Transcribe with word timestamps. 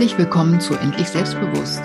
Herzlich 0.00 0.18
willkommen 0.18 0.58
zu 0.62 0.72
Endlich 0.76 1.08
Selbstbewusst. 1.08 1.82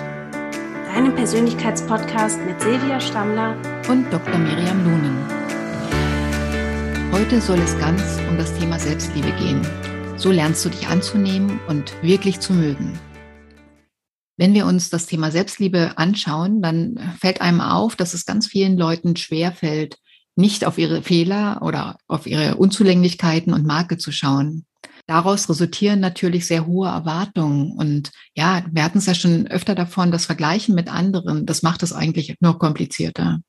Deinem 0.94 1.14
Persönlichkeitspodcast 1.16 2.40
mit 2.46 2.62
Silvia 2.62 3.02
Stammler 3.02 3.58
und 3.90 4.06
Dr. 4.10 4.38
Miriam 4.38 4.86
Lunen. 4.86 5.18
Heute 7.12 7.42
soll 7.42 7.60
es 7.60 7.78
ganz 7.78 8.22
um 8.30 8.38
das 8.38 8.58
Thema 8.58 8.80
Selbstliebe 8.80 9.34
gehen. 9.34 9.68
So 10.16 10.32
lernst 10.32 10.64
du 10.64 10.70
dich 10.70 10.88
anzunehmen 10.88 11.60
und 11.68 11.92
wirklich 12.02 12.40
zu 12.40 12.54
mögen. 12.54 12.98
Wenn 14.38 14.54
wir 14.54 14.66
uns 14.66 14.90
das 14.90 15.08
Thema 15.08 15.30
Selbstliebe 15.30 15.98
anschauen, 15.98 16.62
dann 16.62 17.18
fällt 17.20 17.42
einem 17.42 17.60
auf, 17.60 17.98
dass 17.98 18.14
es 18.14 18.26
ganz 18.26 18.48
vielen 18.48 18.78
Leuten 18.78 19.18
schwer 19.18 19.52
fällt, 19.52 19.98
nicht 20.38 20.64
auf 20.64 20.78
ihre 20.78 21.02
Fehler 21.02 21.60
oder 21.62 21.98
auf 22.08 22.28
ihre 22.28 22.56
Unzulänglichkeiten 22.56 23.54
und 23.54 23.66
Makel 23.66 23.98
zu 23.98 24.14
schauen 24.14 24.66
daraus 25.08 25.50
resultieren 25.50 26.00
natürlich 26.00 26.48
sehr 26.48 26.66
hohe 26.66 26.88
Erwartungen. 26.88 27.74
Und 27.74 28.12
ja, 28.34 28.64
wir 28.72 28.84
hatten 28.84 28.98
es 28.98 29.06
ja 29.06 29.16
schon 29.16 29.48
öfter 29.48 29.76
davon, 29.76 30.12
das 30.12 30.26
Vergleichen 30.26 30.76
mit 30.76 30.88
anderen, 30.88 31.46
das 31.46 31.64
macht 31.64 31.84
es 31.84 31.94
eigentlich 31.94 32.36
nur 32.40 32.60
komplizierter. 32.60 33.40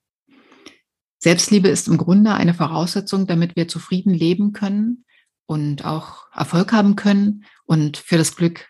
Selbstliebe 1.18 1.68
ist 1.68 1.88
im 1.88 1.96
Grunde 1.96 2.34
eine 2.34 2.54
Voraussetzung, 2.54 3.26
damit 3.26 3.56
wir 3.56 3.68
zufrieden 3.68 4.12
leben 4.12 4.52
können 4.52 5.04
und 5.46 5.84
auch 5.84 6.26
Erfolg 6.32 6.72
haben 6.72 6.96
können 6.96 7.44
und 7.64 7.96
für 7.96 8.18
das 8.18 8.36
Glück 8.36 8.68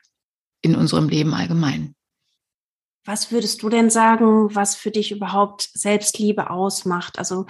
in 0.63 0.75
unserem 0.75 1.09
Leben 1.09 1.35
allgemein. 1.35 1.95
Was 3.05 3.31
würdest 3.31 3.63
du 3.63 3.69
denn 3.69 3.89
sagen, 3.89 4.55
was 4.55 4.75
für 4.75 4.91
dich 4.91 5.13
überhaupt 5.13 5.69
Selbstliebe 5.75 6.51
ausmacht? 6.51 7.19
Also 7.19 7.47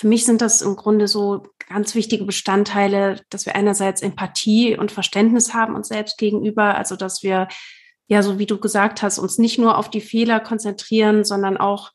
für 0.00 0.08
mich 0.08 0.24
sind 0.24 0.40
das 0.40 0.62
im 0.62 0.76
Grunde 0.76 1.06
so 1.06 1.42
ganz 1.68 1.94
wichtige 1.94 2.24
Bestandteile, 2.24 3.20
dass 3.28 3.44
wir 3.44 3.54
einerseits 3.54 4.00
Empathie 4.00 4.74
und 4.74 4.90
Verständnis 4.90 5.52
haben 5.52 5.74
uns 5.74 5.88
selbst 5.88 6.16
gegenüber, 6.16 6.74
also 6.74 6.96
dass 6.96 7.22
wir, 7.22 7.48
ja, 8.06 8.22
so 8.22 8.38
wie 8.38 8.46
du 8.46 8.58
gesagt 8.58 9.02
hast, 9.02 9.18
uns 9.18 9.36
nicht 9.36 9.58
nur 9.58 9.76
auf 9.76 9.90
die 9.90 10.00
Fehler 10.00 10.40
konzentrieren, 10.40 11.22
sondern 11.22 11.58
auch 11.58 11.90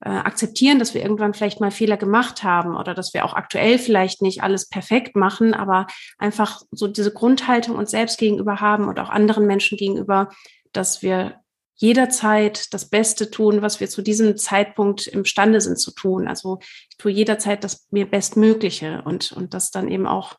äh, 0.00 0.08
akzeptieren, 0.08 0.78
dass 0.78 0.94
wir 0.94 1.02
irgendwann 1.02 1.34
vielleicht 1.34 1.60
mal 1.60 1.70
Fehler 1.70 1.98
gemacht 1.98 2.42
haben 2.44 2.78
oder 2.78 2.94
dass 2.94 3.12
wir 3.12 3.26
auch 3.26 3.34
aktuell 3.34 3.76
vielleicht 3.76 4.22
nicht 4.22 4.42
alles 4.42 4.66
perfekt 4.66 5.14
machen, 5.14 5.52
aber 5.52 5.86
einfach 6.16 6.62
so 6.70 6.88
diese 6.88 7.12
Grundhaltung 7.12 7.76
uns 7.76 7.90
selbst 7.90 8.18
gegenüber 8.18 8.62
haben 8.62 8.88
und 8.88 8.98
auch 8.98 9.10
anderen 9.10 9.46
Menschen 9.46 9.76
gegenüber, 9.76 10.30
dass 10.72 11.02
wir 11.02 11.34
jederzeit 11.80 12.72
das 12.74 12.90
Beste 12.90 13.30
tun, 13.30 13.62
was 13.62 13.80
wir 13.80 13.88
zu 13.88 14.02
diesem 14.02 14.36
Zeitpunkt 14.36 15.06
imstande 15.06 15.62
sind 15.62 15.78
zu 15.78 15.92
tun. 15.92 16.28
Also 16.28 16.58
ich 16.90 16.96
tue 16.98 17.10
jederzeit 17.10 17.64
das 17.64 17.88
mir 17.90 18.04
Bestmögliche 18.04 19.02
und, 19.06 19.32
und 19.32 19.54
das 19.54 19.70
dann 19.70 19.88
eben 19.88 20.06
auch, 20.06 20.34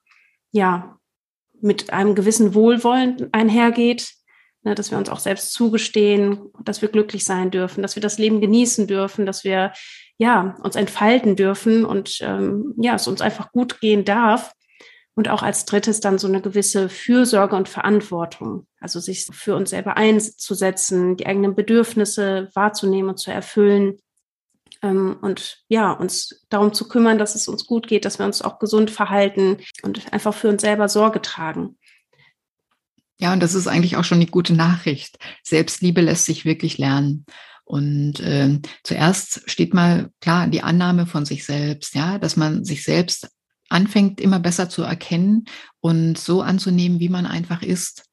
ja, 0.51 0.97
mit 1.59 1.91
einem 1.91 2.13
gewissen 2.13 2.53
Wohlwollen 2.53 3.29
einhergeht, 3.31 4.13
ne, 4.61 4.75
dass 4.75 4.91
wir 4.91 4.99
uns 4.99 5.09
auch 5.09 5.19
selbst 5.19 5.53
zugestehen, 5.53 6.51
dass 6.63 6.83
wir 6.83 6.89
glücklich 6.89 7.23
sein 7.23 7.49
dürfen, 7.49 7.81
dass 7.81 7.95
wir 7.95 8.01
das 8.01 8.19
Leben 8.19 8.39
genießen 8.39 8.85
dürfen, 8.85 9.25
dass 9.25 9.43
wir, 9.43 9.73
ja, 10.19 10.55
uns 10.61 10.75
entfalten 10.75 11.35
dürfen 11.35 11.85
und, 11.85 12.19
ähm, 12.21 12.75
ja, 12.77 12.95
es 12.95 13.07
uns 13.07 13.21
einfach 13.21 13.51
gut 13.51 13.81
gehen 13.81 14.05
darf. 14.05 14.53
Und 15.15 15.27
auch 15.27 15.41
als 15.41 15.65
drittes 15.65 15.99
dann 15.99 16.19
so 16.19 16.27
eine 16.27 16.41
gewisse 16.41 16.87
Fürsorge 16.87 17.55
und 17.55 17.67
Verantwortung. 17.67 18.67
Also 18.81 18.99
sich 18.99 19.25
für 19.31 19.55
uns 19.55 19.69
selber 19.69 19.95
einzusetzen, 19.95 21.15
die 21.15 21.27
eigenen 21.27 21.55
Bedürfnisse 21.55 22.49
wahrzunehmen 22.53 23.11
und 23.11 23.17
zu 23.17 23.31
erfüllen. 23.31 23.99
Ähm, 24.81 25.17
und 25.21 25.63
ja, 25.69 25.91
uns 25.91 26.45
darum 26.49 26.73
zu 26.73 26.87
kümmern, 26.87 27.17
dass 27.17 27.35
es 27.35 27.47
uns 27.47 27.65
gut 27.65 27.87
geht, 27.87 28.03
dass 28.03 28.19
wir 28.19 28.25
uns 28.25 28.41
auch 28.41 28.59
gesund 28.59 28.91
verhalten 28.91 29.57
und 29.83 30.11
einfach 30.11 30.33
für 30.33 30.49
uns 30.49 30.61
selber 30.61 30.89
Sorge 30.89 31.21
tragen. 31.21 31.77
Ja, 33.19 33.31
und 33.33 33.41
das 33.41 33.53
ist 33.53 33.67
eigentlich 33.67 33.97
auch 33.97 34.03
schon 34.03 34.19
die 34.19 34.25
gute 34.25 34.53
Nachricht. 34.53 35.19
Selbstliebe 35.43 36.01
lässt 36.01 36.25
sich 36.25 36.43
wirklich 36.43 36.79
lernen. 36.79 37.25
Und 37.63 38.19
äh, 38.19 38.59
zuerst 38.83 39.49
steht 39.49 39.75
mal 39.75 40.09
klar 40.19 40.47
die 40.47 40.63
Annahme 40.63 41.05
von 41.05 41.25
sich 41.25 41.45
selbst, 41.45 41.93
ja, 41.93 42.17
dass 42.17 42.35
man 42.35 42.65
sich 42.65 42.83
selbst 42.83 43.29
anfängt, 43.69 44.19
immer 44.19 44.39
besser 44.39 44.69
zu 44.69 44.81
erkennen 44.81 45.45
und 45.79 46.17
so 46.17 46.41
anzunehmen, 46.41 46.99
wie 46.99 47.09
man 47.09 47.25
einfach 47.25 47.61
ist. 47.61 48.10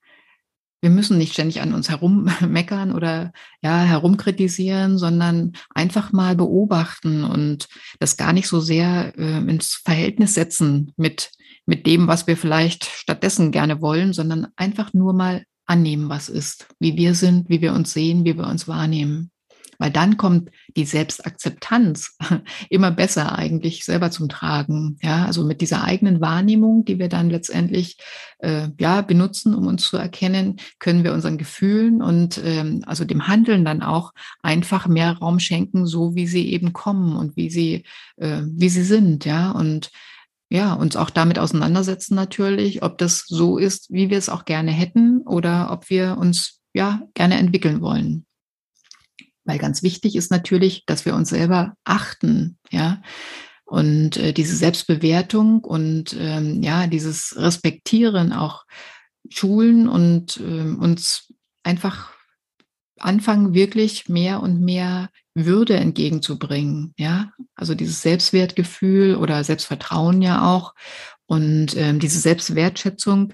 Wir 0.80 0.90
müssen 0.90 1.18
nicht 1.18 1.32
ständig 1.32 1.60
an 1.60 1.74
uns 1.74 1.88
herummeckern 1.88 2.92
oder 2.94 3.32
ja, 3.62 3.82
herumkritisieren, 3.82 4.98
sondern 4.98 5.52
einfach 5.74 6.12
mal 6.12 6.36
beobachten 6.36 7.24
und 7.24 7.68
das 7.98 8.16
gar 8.16 8.32
nicht 8.32 8.48
so 8.48 8.60
sehr 8.60 9.12
äh, 9.18 9.38
ins 9.38 9.80
Verhältnis 9.84 10.34
setzen 10.34 10.92
mit, 10.96 11.30
mit 11.66 11.86
dem, 11.86 12.06
was 12.06 12.26
wir 12.26 12.36
vielleicht 12.36 12.84
stattdessen 12.84 13.50
gerne 13.50 13.80
wollen, 13.80 14.12
sondern 14.12 14.48
einfach 14.56 14.92
nur 14.94 15.12
mal 15.12 15.44
annehmen, 15.66 16.08
was 16.08 16.28
ist, 16.28 16.66
wie 16.78 16.96
wir 16.96 17.14
sind, 17.14 17.48
wie 17.48 17.60
wir 17.60 17.72
uns 17.74 17.92
sehen, 17.92 18.24
wie 18.24 18.36
wir 18.36 18.46
uns 18.46 18.66
wahrnehmen. 18.68 19.30
Weil 19.78 19.90
dann 19.90 20.16
kommt 20.16 20.50
die 20.76 20.84
Selbstakzeptanz 20.84 22.16
immer 22.68 22.90
besser 22.90 23.38
eigentlich 23.38 23.84
selber 23.84 24.10
zum 24.10 24.28
Tragen. 24.28 24.98
Ja, 25.02 25.24
also 25.24 25.44
mit 25.44 25.60
dieser 25.60 25.84
eigenen 25.84 26.20
Wahrnehmung, 26.20 26.84
die 26.84 26.98
wir 26.98 27.08
dann 27.08 27.30
letztendlich 27.30 27.98
äh, 28.40 28.68
ja 28.78 29.02
benutzen, 29.02 29.54
um 29.54 29.66
uns 29.66 29.86
zu 29.86 29.96
erkennen, 29.96 30.56
können 30.78 31.04
wir 31.04 31.12
unseren 31.12 31.38
Gefühlen 31.38 32.02
und 32.02 32.40
ähm, 32.44 32.82
also 32.86 33.04
dem 33.04 33.28
Handeln 33.28 33.64
dann 33.64 33.82
auch 33.82 34.12
einfach 34.42 34.88
mehr 34.88 35.12
Raum 35.18 35.38
schenken, 35.38 35.86
so 35.86 36.14
wie 36.14 36.26
sie 36.26 36.50
eben 36.52 36.72
kommen 36.72 37.16
und 37.16 37.36
wie 37.36 37.50
sie 37.50 37.84
äh, 38.16 38.42
wie 38.44 38.68
sie 38.68 38.84
sind. 38.84 39.24
Ja 39.24 39.52
und 39.52 39.90
ja, 40.50 40.72
uns 40.72 40.96
auch 40.96 41.10
damit 41.10 41.38
auseinandersetzen 41.38 42.14
natürlich, 42.14 42.82
ob 42.82 42.98
das 42.98 43.24
so 43.26 43.58
ist, 43.58 43.92
wie 43.92 44.08
wir 44.10 44.18
es 44.18 44.28
auch 44.28 44.44
gerne 44.44 44.70
hätten 44.70 45.20
oder 45.26 45.70
ob 45.70 45.90
wir 45.90 46.16
uns 46.18 46.62
ja 46.72 47.02
gerne 47.14 47.36
entwickeln 47.36 47.80
wollen. 47.80 48.24
Weil 49.48 49.58
ganz 49.58 49.82
wichtig 49.82 50.14
ist 50.14 50.30
natürlich, 50.30 50.84
dass 50.84 51.06
wir 51.06 51.14
uns 51.14 51.30
selber 51.30 51.74
achten, 51.82 52.58
ja. 52.70 53.02
Und 53.64 54.16
äh, 54.18 54.32
diese 54.32 54.54
Selbstbewertung 54.56 55.64
und 55.64 56.14
ähm, 56.18 56.62
ja, 56.62 56.86
dieses 56.86 57.34
Respektieren 57.36 58.32
auch 58.32 58.64
schulen 59.30 59.88
und 59.88 60.38
äh, 60.38 60.42
uns 60.42 61.32
einfach 61.62 62.12
anfangen, 62.98 63.54
wirklich 63.54 64.08
mehr 64.08 64.42
und 64.42 64.60
mehr 64.60 65.08
Würde 65.34 65.76
entgegenzubringen. 65.76 66.92
Ja, 66.98 67.32
also 67.54 67.74
dieses 67.74 68.02
Selbstwertgefühl 68.02 69.16
oder 69.16 69.44
Selbstvertrauen 69.44 70.20
ja 70.20 70.44
auch 70.54 70.74
und 71.26 71.74
ähm, 71.76 72.00
diese 72.00 72.20
Selbstwertschätzung 72.20 73.32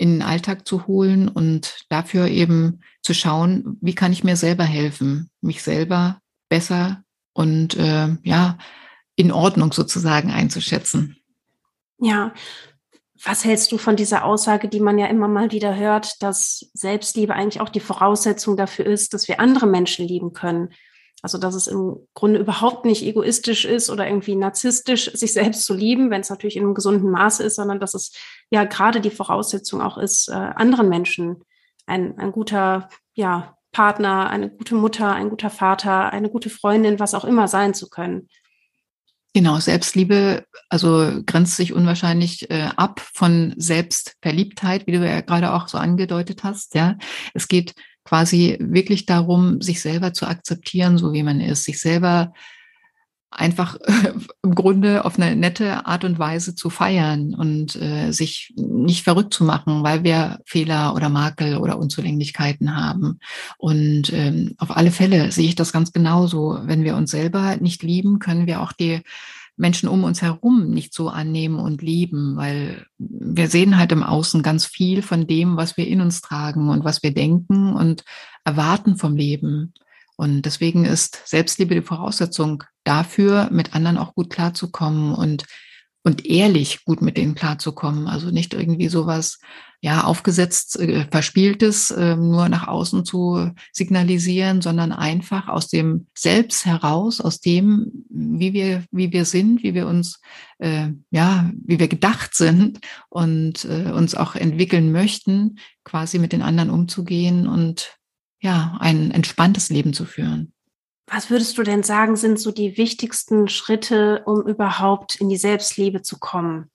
in 0.00 0.12
den 0.12 0.22
Alltag 0.22 0.66
zu 0.66 0.86
holen 0.86 1.28
und 1.28 1.84
dafür 1.90 2.26
eben 2.26 2.80
zu 3.02 3.12
schauen, 3.12 3.76
wie 3.82 3.94
kann 3.94 4.12
ich 4.12 4.24
mir 4.24 4.34
selber 4.34 4.64
helfen, 4.64 5.28
mich 5.42 5.62
selber 5.62 6.22
besser 6.48 7.04
und 7.34 7.76
äh, 7.76 8.08
ja, 8.22 8.56
in 9.14 9.30
Ordnung 9.30 9.74
sozusagen 9.74 10.30
einzuschätzen. 10.30 11.18
Ja, 11.98 12.32
was 13.22 13.44
hältst 13.44 13.72
du 13.72 13.76
von 13.76 13.96
dieser 13.96 14.24
Aussage, 14.24 14.68
die 14.68 14.80
man 14.80 14.98
ja 14.98 15.06
immer 15.06 15.28
mal 15.28 15.52
wieder 15.52 15.76
hört, 15.76 16.22
dass 16.22 16.70
Selbstliebe 16.72 17.34
eigentlich 17.34 17.60
auch 17.60 17.68
die 17.68 17.80
Voraussetzung 17.80 18.56
dafür 18.56 18.86
ist, 18.86 19.12
dass 19.12 19.28
wir 19.28 19.38
andere 19.38 19.66
Menschen 19.66 20.08
lieben 20.08 20.32
können? 20.32 20.70
Also, 21.22 21.38
dass 21.38 21.54
es 21.54 21.66
im 21.66 21.96
Grunde 22.14 22.40
überhaupt 22.40 22.84
nicht 22.84 23.02
egoistisch 23.02 23.64
ist 23.64 23.90
oder 23.90 24.06
irgendwie 24.06 24.36
narzisstisch, 24.36 25.12
sich 25.12 25.32
selbst 25.32 25.64
zu 25.64 25.74
lieben, 25.74 26.10
wenn 26.10 26.22
es 26.22 26.30
natürlich 26.30 26.56
in 26.56 26.64
einem 26.64 26.74
gesunden 26.74 27.10
Maße 27.10 27.42
ist, 27.42 27.56
sondern 27.56 27.80
dass 27.80 27.94
es 27.94 28.12
ja 28.50 28.64
gerade 28.64 29.00
die 29.00 29.10
Voraussetzung 29.10 29.82
auch 29.82 29.98
ist, 29.98 30.28
äh, 30.28 30.32
anderen 30.32 30.88
Menschen 30.88 31.42
ein, 31.86 32.18
ein 32.18 32.32
guter, 32.32 32.88
ja, 33.14 33.56
Partner, 33.72 34.28
eine 34.30 34.50
gute 34.50 34.74
Mutter, 34.74 35.12
ein 35.12 35.30
guter 35.30 35.50
Vater, 35.50 36.12
eine 36.12 36.28
gute 36.28 36.50
Freundin, 36.50 36.98
was 36.98 37.14
auch 37.14 37.24
immer 37.24 37.46
sein 37.46 37.74
zu 37.74 37.88
können. 37.88 38.28
Genau, 39.32 39.60
Selbstliebe, 39.60 40.44
also 40.68 41.22
grenzt 41.24 41.54
sich 41.54 41.72
unwahrscheinlich 41.72 42.50
äh, 42.50 42.68
ab 42.76 43.00
von 43.14 43.54
Selbstverliebtheit, 43.56 44.88
wie 44.88 44.92
du 44.92 45.06
ja 45.06 45.20
gerade 45.20 45.52
auch 45.52 45.68
so 45.68 45.78
angedeutet 45.78 46.42
hast. 46.42 46.74
Ja, 46.74 46.96
es 47.32 47.46
geht 47.46 47.74
quasi 48.04 48.56
wirklich 48.60 49.06
darum, 49.06 49.60
sich 49.60 49.80
selber 49.80 50.12
zu 50.12 50.26
akzeptieren, 50.26 50.98
so 50.98 51.12
wie 51.12 51.22
man 51.22 51.40
ist, 51.40 51.64
sich 51.64 51.80
selber 51.80 52.32
einfach 53.30 53.76
im 54.42 54.54
Grunde 54.54 55.04
auf 55.04 55.18
eine 55.18 55.36
nette 55.36 55.86
Art 55.86 56.04
und 56.04 56.18
Weise 56.18 56.54
zu 56.54 56.68
feiern 56.68 57.34
und 57.34 57.76
äh, 57.76 58.10
sich 58.10 58.52
nicht 58.56 59.04
verrückt 59.04 59.32
zu 59.32 59.44
machen, 59.44 59.82
weil 59.82 60.02
wir 60.02 60.40
Fehler 60.44 60.94
oder 60.94 61.08
Makel 61.08 61.56
oder 61.56 61.78
Unzulänglichkeiten 61.78 62.76
haben. 62.76 63.20
Und 63.56 64.12
ähm, 64.12 64.54
auf 64.58 64.76
alle 64.76 64.90
Fälle 64.90 65.30
sehe 65.30 65.48
ich 65.48 65.54
das 65.54 65.72
ganz 65.72 65.92
genauso. 65.92 66.58
Wenn 66.64 66.84
wir 66.84 66.96
uns 66.96 67.12
selber 67.12 67.56
nicht 67.56 67.82
lieben, 67.82 68.18
können 68.18 68.46
wir 68.46 68.60
auch 68.60 68.72
die 68.72 69.02
Menschen 69.60 69.88
um 69.88 70.04
uns 70.04 70.22
herum 70.22 70.70
nicht 70.70 70.94
so 70.94 71.10
annehmen 71.10 71.58
und 71.58 71.82
lieben, 71.82 72.36
weil 72.36 72.86
wir 72.98 73.48
sehen 73.48 73.76
halt 73.76 73.92
im 73.92 74.02
Außen 74.02 74.42
ganz 74.42 74.64
viel 74.64 75.02
von 75.02 75.26
dem, 75.26 75.56
was 75.56 75.76
wir 75.76 75.86
in 75.86 76.00
uns 76.00 76.22
tragen 76.22 76.70
und 76.70 76.82
was 76.82 77.02
wir 77.02 77.12
denken 77.12 77.74
und 77.74 78.04
erwarten 78.44 78.96
vom 78.96 79.16
Leben. 79.16 79.74
Und 80.16 80.42
deswegen 80.42 80.84
ist 80.84 81.22
Selbstliebe 81.26 81.74
die 81.74 81.82
Voraussetzung 81.82 82.64
dafür, 82.84 83.48
mit 83.52 83.74
anderen 83.74 83.98
auch 83.98 84.14
gut 84.14 84.30
klarzukommen 84.30 85.14
und 85.14 85.44
und 86.02 86.26
ehrlich 86.26 86.84
gut 86.84 87.02
mit 87.02 87.16
denen 87.16 87.34
klarzukommen. 87.34 88.06
Also 88.06 88.30
nicht 88.30 88.54
irgendwie 88.54 88.88
sowas, 88.88 89.38
ja, 89.82 90.04
aufgesetzt, 90.04 90.78
äh, 90.78 91.06
verspieltes, 91.10 91.90
äh, 91.90 92.16
nur 92.16 92.48
nach 92.48 92.68
außen 92.68 93.04
zu 93.04 93.50
signalisieren, 93.72 94.60
sondern 94.60 94.92
einfach 94.92 95.48
aus 95.48 95.68
dem 95.68 96.06
Selbst 96.14 96.66
heraus, 96.66 97.20
aus 97.20 97.40
dem, 97.40 98.04
wie 98.10 98.52
wir, 98.52 98.84
wie 98.90 99.12
wir 99.12 99.24
sind, 99.24 99.62
wie 99.62 99.72
wir 99.72 99.86
uns, 99.86 100.20
äh, 100.58 100.88
ja, 101.10 101.50
wie 101.64 101.78
wir 101.78 101.88
gedacht 101.88 102.34
sind 102.34 102.80
und 103.08 103.64
äh, 103.64 103.90
uns 103.90 104.14
auch 104.14 104.34
entwickeln 104.34 104.92
möchten, 104.92 105.58
quasi 105.84 106.18
mit 106.18 106.32
den 106.32 106.42
anderen 106.42 106.70
umzugehen 106.70 107.46
und 107.46 107.96
ja, 108.42 108.76
ein 108.80 109.10
entspanntes 109.10 109.70
Leben 109.70 109.94
zu 109.94 110.04
führen. 110.04 110.52
Was 111.12 111.28
würdest 111.28 111.58
du 111.58 111.64
denn 111.64 111.82
sagen, 111.82 112.14
sind 112.14 112.38
so 112.38 112.52
die 112.52 112.76
wichtigsten 112.76 113.48
Schritte, 113.48 114.22
um 114.26 114.46
überhaupt 114.46 115.16
in 115.16 115.28
die 115.28 115.36
Selbstliebe 115.36 116.02
zu 116.02 116.18
kommen? 116.20 116.70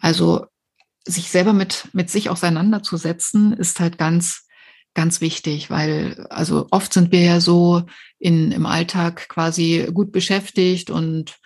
Also 0.00 0.46
sich 1.06 1.30
selber 1.30 1.54
mit, 1.54 1.88
mit 1.92 2.10
sich 2.10 2.28
auseinanderzusetzen, 2.28 3.54
ist 3.54 3.80
halt 3.80 3.96
ganz, 3.96 4.46
ganz 4.92 5.22
wichtig, 5.22 5.70
weil 5.70 6.26
also 6.28 6.66
oft 6.70 6.92
sind 6.92 7.10
wir 7.10 7.22
ja 7.22 7.40
so 7.40 7.84
in, 8.18 8.52
im 8.52 8.66
Alltag 8.66 9.28
quasi 9.30 9.88
gut 9.92 10.12
beschäftigt 10.12 10.90
und 10.90 11.36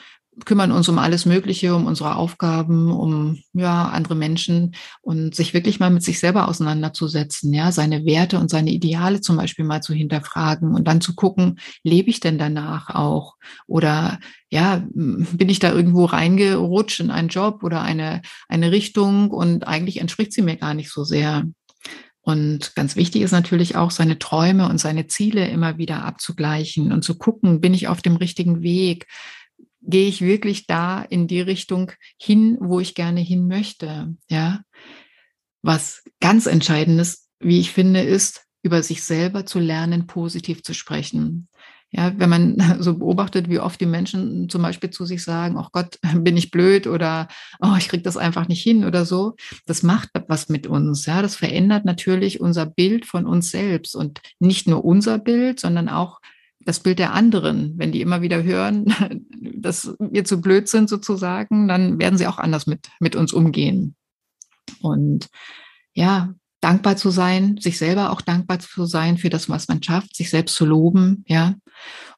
kümmern 0.44 0.72
uns 0.72 0.88
um 0.88 0.98
alles 0.98 1.26
Mögliche, 1.26 1.74
um 1.74 1.86
unsere 1.86 2.16
Aufgaben, 2.16 2.90
um 2.90 3.38
ja 3.52 3.88
andere 3.88 4.14
Menschen 4.14 4.74
und 5.00 5.34
sich 5.34 5.54
wirklich 5.54 5.80
mal 5.80 5.90
mit 5.90 6.02
sich 6.02 6.18
selber 6.18 6.48
auseinanderzusetzen, 6.48 7.52
ja, 7.52 7.72
seine 7.72 8.04
Werte 8.04 8.38
und 8.38 8.50
seine 8.50 8.70
Ideale 8.70 9.20
zum 9.20 9.36
Beispiel 9.36 9.64
mal 9.64 9.82
zu 9.82 9.94
hinterfragen 9.94 10.74
und 10.74 10.86
dann 10.86 11.00
zu 11.00 11.14
gucken, 11.14 11.58
lebe 11.82 12.10
ich 12.10 12.20
denn 12.20 12.38
danach 12.38 12.90
auch 12.94 13.36
oder 13.66 14.18
ja, 14.50 14.82
bin 14.92 15.48
ich 15.48 15.58
da 15.58 15.72
irgendwo 15.72 16.04
reingerutscht 16.06 17.00
in 17.00 17.10
einen 17.10 17.28
Job 17.28 17.62
oder 17.62 17.82
eine 17.82 18.22
eine 18.48 18.72
Richtung 18.72 19.30
und 19.30 19.66
eigentlich 19.66 20.00
entspricht 20.00 20.32
sie 20.32 20.42
mir 20.42 20.56
gar 20.56 20.74
nicht 20.74 20.90
so 20.90 21.04
sehr. 21.04 21.44
Und 22.28 22.74
ganz 22.74 22.94
wichtig 22.94 23.22
ist 23.22 23.32
natürlich 23.32 23.76
auch, 23.76 23.90
seine 23.90 24.18
Träume 24.18 24.68
und 24.68 24.78
seine 24.78 25.06
Ziele 25.06 25.48
immer 25.48 25.78
wieder 25.78 26.04
abzugleichen 26.04 26.92
und 26.92 27.02
zu 27.02 27.16
gucken, 27.16 27.62
bin 27.62 27.72
ich 27.72 27.88
auf 27.88 28.02
dem 28.02 28.16
richtigen 28.16 28.60
Weg? 28.60 29.06
Gehe 29.88 30.06
ich 30.06 30.20
wirklich 30.20 30.66
da 30.66 31.02
in 31.02 31.26
die 31.26 31.40
Richtung 31.40 31.92
hin, 32.20 32.56
wo 32.60 32.78
ich 32.78 32.94
gerne 32.94 33.20
hin 33.20 33.48
möchte. 33.48 34.14
Ja, 34.30 34.60
was 35.62 36.04
ganz 36.20 36.46
entscheidend 36.46 37.00
ist, 37.00 37.28
wie 37.40 37.58
ich 37.58 37.72
finde, 37.72 38.02
ist, 38.02 38.44
über 38.62 38.82
sich 38.82 39.02
selber 39.02 39.46
zu 39.46 39.58
lernen, 39.58 40.06
positiv 40.06 40.62
zu 40.62 40.74
sprechen. 40.74 41.48
Ja, 41.90 42.12
wenn 42.18 42.28
man 42.28 42.56
so 42.80 42.98
beobachtet, 42.98 43.48
wie 43.48 43.60
oft 43.60 43.80
die 43.80 43.86
Menschen 43.86 44.50
zum 44.50 44.62
Beispiel 44.62 44.90
zu 44.90 45.06
sich 45.06 45.24
sagen, 45.24 45.56
oh 45.56 45.68
Gott, 45.72 45.98
bin 46.16 46.36
ich 46.36 46.50
blöd 46.50 46.86
oder 46.86 47.28
oh, 47.60 47.74
ich 47.78 47.88
krieg 47.88 48.04
das 48.04 48.16
einfach 48.16 48.46
nicht 48.46 48.62
hin 48.62 48.84
oder 48.84 49.04
so, 49.06 49.36
das 49.66 49.82
macht 49.82 50.10
was 50.28 50.48
mit 50.48 50.66
uns. 50.66 51.06
Ja, 51.06 51.22
das 51.22 51.34
verändert 51.34 51.84
natürlich 51.84 52.40
unser 52.40 52.66
Bild 52.66 53.06
von 53.06 53.26
uns 53.26 53.50
selbst 53.50 53.96
und 53.96 54.20
nicht 54.38 54.68
nur 54.68 54.84
unser 54.84 55.18
Bild, 55.18 55.60
sondern 55.60 55.88
auch 55.88 56.20
das 56.60 56.80
Bild 56.80 56.98
der 56.98 57.14
anderen. 57.14 57.74
Wenn 57.78 57.92
die 57.92 58.02
immer 58.02 58.20
wieder 58.20 58.42
hören, 58.42 58.94
dass 59.60 59.94
wir 59.98 60.24
zu 60.24 60.40
blöd 60.40 60.68
sind 60.68 60.88
sozusagen, 60.88 61.68
dann 61.68 61.98
werden 61.98 62.18
sie 62.18 62.26
auch 62.26 62.38
anders 62.38 62.66
mit, 62.66 62.88
mit 63.00 63.16
uns 63.16 63.32
umgehen. 63.32 63.96
Und 64.80 65.28
ja, 65.92 66.34
dankbar 66.60 66.96
zu 66.96 67.10
sein, 67.10 67.58
sich 67.58 67.78
selber 67.78 68.10
auch 68.10 68.20
dankbar 68.20 68.58
zu 68.58 68.86
sein 68.86 69.18
für 69.18 69.30
das, 69.30 69.48
was 69.48 69.68
man 69.68 69.82
schafft, 69.82 70.16
sich 70.16 70.30
selbst 70.30 70.54
zu 70.54 70.66
loben, 70.66 71.24
ja. 71.26 71.54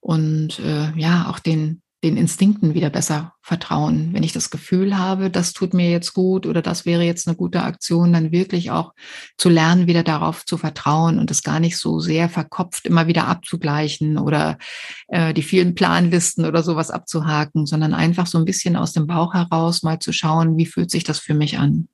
Und 0.01 0.59
äh, 0.61 0.93
ja, 0.97 1.29
auch 1.29 1.39
den, 1.39 1.80
den 2.03 2.17
Instinkten 2.17 2.73
wieder 2.73 2.89
besser 2.89 3.35
vertrauen. 3.43 4.11
Wenn 4.13 4.23
ich 4.23 4.33
das 4.33 4.51
Gefühl 4.51 4.97
habe, 4.97 5.31
das 5.31 5.53
tut 5.53 5.75
mir 5.75 5.91
jetzt 5.91 6.15
gut 6.15 6.47
oder 6.47 6.63
das 6.63 6.87
wäre 6.87 7.03
jetzt 7.03 7.29
eine 7.29 7.37
gute 7.37 7.63
Aktion, 7.63 8.13
dann 8.13 8.33
wirklich 8.33 8.71
auch 8.71 8.95
zu 9.37 9.51
lernen, 9.51 9.87
wieder 9.87 10.03
darauf 10.03 10.47
zu 10.47 10.57
vertrauen 10.57 11.19
und 11.19 11.31
es 11.31 11.43
gar 11.43 11.61
nicht 11.61 11.77
so 11.77 12.01
sehr 12.01 12.31
verkopft 12.31 12.87
immer 12.87 13.07
wieder 13.07 13.27
abzugleichen 13.29 14.17
oder 14.17 14.57
äh, 15.09 15.35
die 15.35 15.43
vielen 15.43 15.75
Planlisten 15.75 16.47
oder 16.47 16.63
sowas 16.63 16.91
abzuhaken, 16.91 17.67
sondern 17.67 17.93
einfach 17.93 18.27
so 18.27 18.39
ein 18.39 18.47
bisschen 18.47 18.77
aus 18.77 18.93
dem 18.93 19.07
Bauch 19.07 19.35
heraus 19.35 19.83
mal 19.83 19.99
zu 19.99 20.13
schauen, 20.13 20.57
wie 20.57 20.67
fühlt 20.67 20.91
sich 20.91 21.05
das 21.05 21.19
für 21.19 21.35
mich 21.35 21.59
an. 21.59 21.89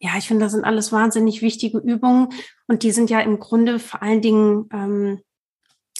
Ja, 0.00 0.18
ich 0.18 0.26
finde, 0.26 0.44
das 0.44 0.52
sind 0.52 0.64
alles 0.64 0.90
wahnsinnig 0.90 1.42
wichtige 1.42 1.78
Übungen 1.78 2.30
und 2.66 2.82
die 2.82 2.90
sind 2.90 3.08
ja 3.08 3.20
im 3.20 3.38
Grunde 3.38 3.78
vor 3.78 4.02
allen 4.02 4.20
Dingen 4.20 4.68
ähm, 4.72 5.20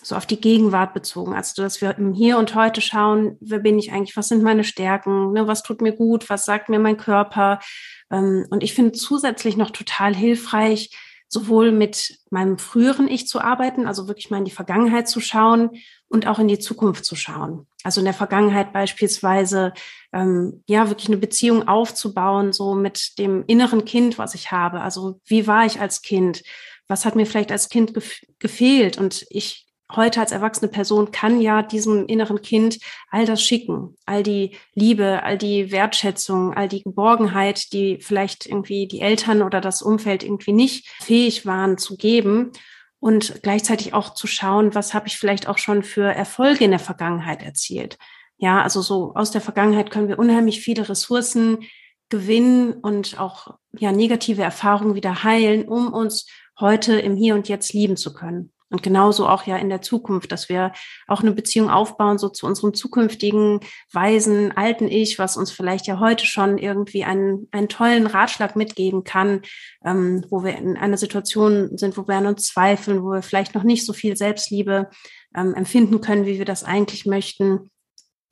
so 0.03 0.17
auf 0.17 0.27
die 0.27 0.41
Gegenwart 0.41 0.95
bezogen. 0.95 1.35
Also, 1.35 1.63
dass 1.63 1.81
wir 1.81 1.97
im 1.97 2.13
Hier 2.13 2.39
und 2.39 2.55
Heute 2.55 2.81
schauen, 2.81 3.37
wer 3.41 3.61
bin 3.61 3.79
ich 3.79 3.93
eigentlich, 3.93 4.17
was 4.17 4.29
sind 4.29 4.43
meine 4.43 4.65
Stärken, 4.65 5.33
ne, 5.33 5.47
was 5.47 5.63
tut 5.63 5.81
mir 5.81 5.93
gut, 5.93 6.29
was 6.29 6.45
sagt 6.45 6.69
mir 6.69 6.79
mein 6.79 6.97
Körper. 6.97 7.61
Ähm, 8.11 8.47
und 8.51 8.63
ich 8.63 8.75
finde 8.75 8.93
zusätzlich 8.93 9.57
noch 9.57 9.71
total 9.71 10.15
hilfreich, 10.15 10.91
sowohl 11.29 11.73
mit 11.73 12.19
meinem 12.31 12.59
früheren 12.59 13.09
Ich 13.09 13.27
zu 13.27 13.41
arbeiten, 13.41 13.87
also 13.87 14.07
wirklich 14.07 14.29
mal 14.29 14.37
in 14.37 14.45
die 14.45 14.51
Vergangenheit 14.51 15.09
zu 15.09 15.19
schauen 15.19 15.71
und 16.09 16.27
auch 16.27 16.39
in 16.39 16.47
die 16.47 16.59
Zukunft 16.59 17.07
zu 17.07 17.17
schauen. 17.17 17.67
Also 17.85 18.03
in 18.03 18.05
der 18.05 18.13
Vergangenheit 18.13 18.75
beispielsweise, 18.75 19.73
ähm, 20.13 20.63
ja, 20.67 20.91
wirklich 20.91 21.09
eine 21.09 21.17
Beziehung 21.17 21.69
aufzubauen, 21.69 22.53
so 22.53 22.75
mit 22.75 23.19
dem 23.19 23.45
inneren 23.47 23.87
Kind, 23.87 24.19
was 24.19 24.35
ich 24.35 24.53
habe. 24.53 24.83
Also 24.83 25.21
wie 25.25 25.47
war 25.47 25.65
ich 25.65 25.81
als 25.81 26.03
Kind? 26.03 26.43
Was 26.87 27.07
hat 27.07 27.17
mir 27.17 27.25
vielleicht 27.25 27.51
als 27.51 27.71
Kind 27.71 27.95
gef 27.95 28.21
gefehlt? 28.39 28.99
Und 28.99 29.25
ich 29.31 29.72
heute 29.97 30.21
als 30.21 30.33
erwachsene 30.33 30.71
Person 30.71 31.11
kann 31.13 31.41
ja 31.41 31.63
diesem 31.63 32.07
inneren 32.07 32.43
Kind 32.43 32.79
all 33.11 33.27
das 33.27 33.43
schicken, 33.43 33.97
all 34.07 34.23
die 34.23 34.57
Liebe, 34.75 35.23
all 35.23 35.39
die 35.39 35.71
Wertschätzung, 35.71 36.55
all 36.55 36.69
die 36.69 36.83
Geborgenheit, 36.83 37.73
die 37.73 37.99
vielleicht 38.01 38.47
irgendwie 38.47 38.87
die 38.87 39.01
Eltern 39.01 39.43
oder 39.43 39.61
das 39.61 39.83
Umfeld 39.83 40.23
irgendwie 40.23 40.53
nicht 40.53 40.89
fähig 41.01 41.47
waren 41.47 41.79
zu 41.79 41.97
geben 41.97 42.53
und 43.01 43.43
gleichzeitig 43.43 43.95
auch 43.95 44.15
zu 44.15 44.27
schauen, 44.27 44.75
was 44.75 44.95
habe 44.95 45.09
ich 45.09 45.19
vielleicht 45.19 45.49
auch 45.49 45.59
schon 45.59 45.83
für 45.83 46.13
Erfolge 46.13 46.65
in 46.65 46.71
der 46.71 46.79
Vergangenheit 46.79 47.43
erzielt. 47.43 47.99
Ja, 48.39 48.63
also 48.63 48.81
so 48.83 49.13
aus 49.15 49.31
der 49.31 49.41
Vergangenheit 49.41 49.91
können 49.91 50.09
wir 50.09 50.19
unheimlich 50.19 50.61
viele 50.61 50.89
Ressourcen 50.89 51.59
gewinnen 52.09 52.75
und 52.75 53.19
auch 53.19 53.57
ja 53.77 53.91
negative 53.91 54.43
Erfahrungen 54.43 54.95
wieder 54.95 55.25
heilen, 55.25 55.67
um 55.67 55.93
uns 55.93 56.27
heute 56.61 56.99
im 57.01 57.17
Hier 57.17 57.35
und 57.35 57.49
Jetzt 57.49 57.73
lieben 57.73 57.97
zu 57.97 58.13
können. 58.13 58.53
Und 58.73 58.83
genauso 58.83 59.29
auch 59.29 59.47
ja 59.47 59.59
in 59.59 59.69
der 59.69 59.83
Zukunft, 59.83 60.33
dass 60.33 60.49
wir 60.49 60.73
auch 61.07 61.21
eine 61.21 61.33
Beziehung 61.33 61.69
aufbauen, 61.69 62.17
so 62.17 62.31
zu 62.31 62.47
unserem 62.47 62.73
zukünftigen 62.73 63.61
weisen, 63.93 64.57
alten 64.57 64.89
Ich, 64.89 65.19
was 65.19 65.37
uns 65.37 65.53
vielleicht 65.53 65.87
ja 65.87 66.01
heute 66.01 66.25
schon 66.25 66.57
irgendwie 66.57 67.05
einen, 67.05 67.49
einen 67.51 67.69
tollen 67.69 68.07
Ratschlag 68.07 68.57
mitgeben 68.57 69.05
kann, 69.05 69.43
ähm, 69.85 70.25
wo 70.31 70.43
wir 70.43 70.57
in 70.57 70.79
einer 70.79 70.97
Situation 70.97 71.77
sind, 71.77 71.99
wo 71.99 72.09
wir 72.09 72.17
an 72.17 72.27
uns 72.27 72.47
zweifeln, 72.47 73.03
wo 73.03 73.11
wir 73.11 73.23
vielleicht 73.23 73.55
noch 73.55 73.63
nicht 73.63 73.85
so 73.85 73.93
viel 73.93 74.17
Selbstliebe 74.17 74.89
ähm, 75.37 75.53
empfinden 75.53 76.01
können, 76.01 76.25
wie 76.25 76.39
wir 76.39 76.47
das 76.47 76.65
eigentlich 76.65 77.05
möchten. 77.05 77.71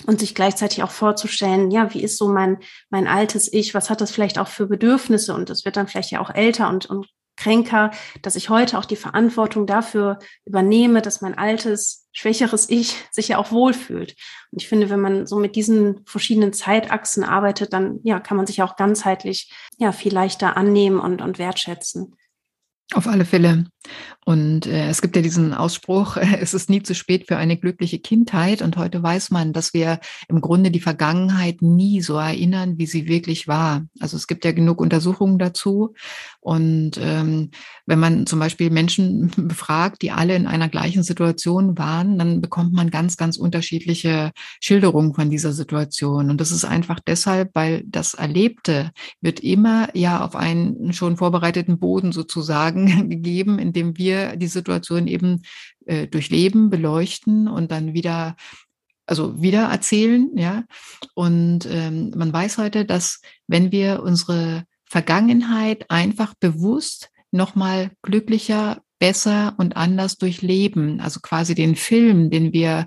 Und 0.06 0.20
sich 0.20 0.34
gleichzeitig 0.34 0.82
auch 0.82 0.90
vorzustellen, 0.90 1.70
ja, 1.70 1.92
wie 1.92 2.02
ist 2.02 2.16
so 2.16 2.28
mein, 2.28 2.56
mein 2.88 3.06
altes 3.06 3.52
Ich, 3.52 3.74
was 3.74 3.90
hat 3.90 4.00
das 4.00 4.10
vielleicht 4.10 4.38
auch 4.38 4.48
für 4.48 4.66
Bedürfnisse? 4.66 5.34
Und 5.34 5.50
das 5.50 5.66
wird 5.66 5.76
dann 5.76 5.88
vielleicht 5.88 6.10
ja 6.10 6.22
auch 6.22 6.34
älter 6.34 6.70
und, 6.70 6.86
und 6.86 7.06
kränker, 7.40 7.90
dass 8.22 8.36
ich 8.36 8.50
heute 8.50 8.78
auch 8.78 8.84
die 8.84 8.96
Verantwortung 8.96 9.66
dafür 9.66 10.18
übernehme, 10.44 11.02
dass 11.02 11.22
mein 11.22 11.36
altes, 11.36 12.08
schwächeres 12.12 12.68
Ich 12.68 12.96
sich 13.10 13.28
ja 13.28 13.38
auch 13.38 13.50
wohlfühlt. 13.50 14.14
Und 14.52 14.62
ich 14.62 14.68
finde, 14.68 14.90
wenn 14.90 15.00
man 15.00 15.26
so 15.26 15.38
mit 15.38 15.56
diesen 15.56 16.04
verschiedenen 16.04 16.52
Zeitachsen 16.52 17.24
arbeitet, 17.24 17.72
dann 17.72 18.00
ja, 18.04 18.20
kann 18.20 18.36
man 18.36 18.46
sich 18.46 18.62
auch 18.62 18.76
ganzheitlich 18.76 19.52
ja 19.78 19.92
viel 19.92 20.12
leichter 20.12 20.56
annehmen 20.56 21.00
und, 21.00 21.22
und 21.22 21.38
wertschätzen. 21.38 22.16
Auf 22.92 23.06
alle 23.06 23.24
Fälle. 23.24 23.66
Und 24.24 24.66
äh, 24.66 24.88
es 24.88 25.00
gibt 25.00 25.16
ja 25.16 25.22
diesen 25.22 25.54
Ausspruch, 25.54 26.16
äh, 26.16 26.36
es 26.40 26.54
ist 26.54 26.70
nie 26.70 26.82
zu 26.82 26.94
spät 26.94 27.26
für 27.26 27.36
eine 27.36 27.56
glückliche 27.56 27.98
Kindheit. 27.98 28.62
Und 28.62 28.76
heute 28.76 29.02
weiß 29.02 29.30
man, 29.30 29.52
dass 29.52 29.72
wir 29.72 29.98
im 30.28 30.40
Grunde 30.40 30.70
die 30.70 30.80
Vergangenheit 30.80 31.62
nie 31.62 32.00
so 32.02 32.16
erinnern, 32.16 32.78
wie 32.78 32.86
sie 32.86 33.08
wirklich 33.08 33.48
war. 33.48 33.86
Also 33.98 34.16
es 34.16 34.26
gibt 34.26 34.44
ja 34.44 34.52
genug 34.52 34.80
Untersuchungen 34.80 35.38
dazu. 35.38 35.94
Und 36.40 36.92
ähm, 37.02 37.50
wenn 37.86 37.98
man 37.98 38.26
zum 38.26 38.38
Beispiel 38.38 38.70
Menschen 38.70 39.30
befragt, 39.48 40.02
die 40.02 40.10
alle 40.10 40.36
in 40.36 40.46
einer 40.46 40.68
gleichen 40.68 41.02
Situation 41.02 41.78
waren, 41.78 42.18
dann 42.18 42.40
bekommt 42.40 42.72
man 42.72 42.90
ganz, 42.90 43.16
ganz 43.16 43.36
unterschiedliche 43.36 44.32
Schilderungen 44.60 45.14
von 45.14 45.30
dieser 45.30 45.52
Situation. 45.52 46.30
Und 46.30 46.40
das 46.40 46.52
ist 46.52 46.64
einfach 46.64 47.00
deshalb, 47.00 47.50
weil 47.54 47.82
das 47.86 48.14
Erlebte 48.14 48.90
wird 49.20 49.40
immer 49.40 49.88
ja 49.96 50.24
auf 50.24 50.36
einen 50.36 50.92
schon 50.92 51.16
vorbereiteten 51.16 51.78
Boden 51.78 52.12
sozusagen 52.12 53.08
gegeben, 53.10 53.58
in 53.58 53.72
dem 53.72 53.79
wir 53.96 54.36
die 54.36 54.46
Situation 54.46 55.06
eben 55.06 55.42
äh, 55.86 56.06
durchleben, 56.06 56.70
beleuchten 56.70 57.48
und 57.48 57.70
dann 57.70 57.94
wieder 57.94 58.36
also 59.06 59.42
wieder 59.42 59.64
erzählen, 59.64 60.30
ja. 60.36 60.62
Und 61.14 61.66
ähm, 61.68 62.12
man 62.14 62.32
weiß 62.32 62.58
heute, 62.58 62.84
dass 62.84 63.20
wenn 63.48 63.72
wir 63.72 64.04
unsere 64.04 64.62
Vergangenheit 64.88 65.90
einfach 65.90 66.32
bewusst 66.38 67.10
nochmal 67.32 67.90
glücklicher, 68.02 68.82
besser 69.00 69.54
und 69.58 69.76
anders 69.76 70.16
durchleben, 70.16 71.00
also 71.00 71.18
quasi 71.20 71.56
den 71.56 71.74
Film, 71.74 72.30
den 72.30 72.52
wir 72.52 72.86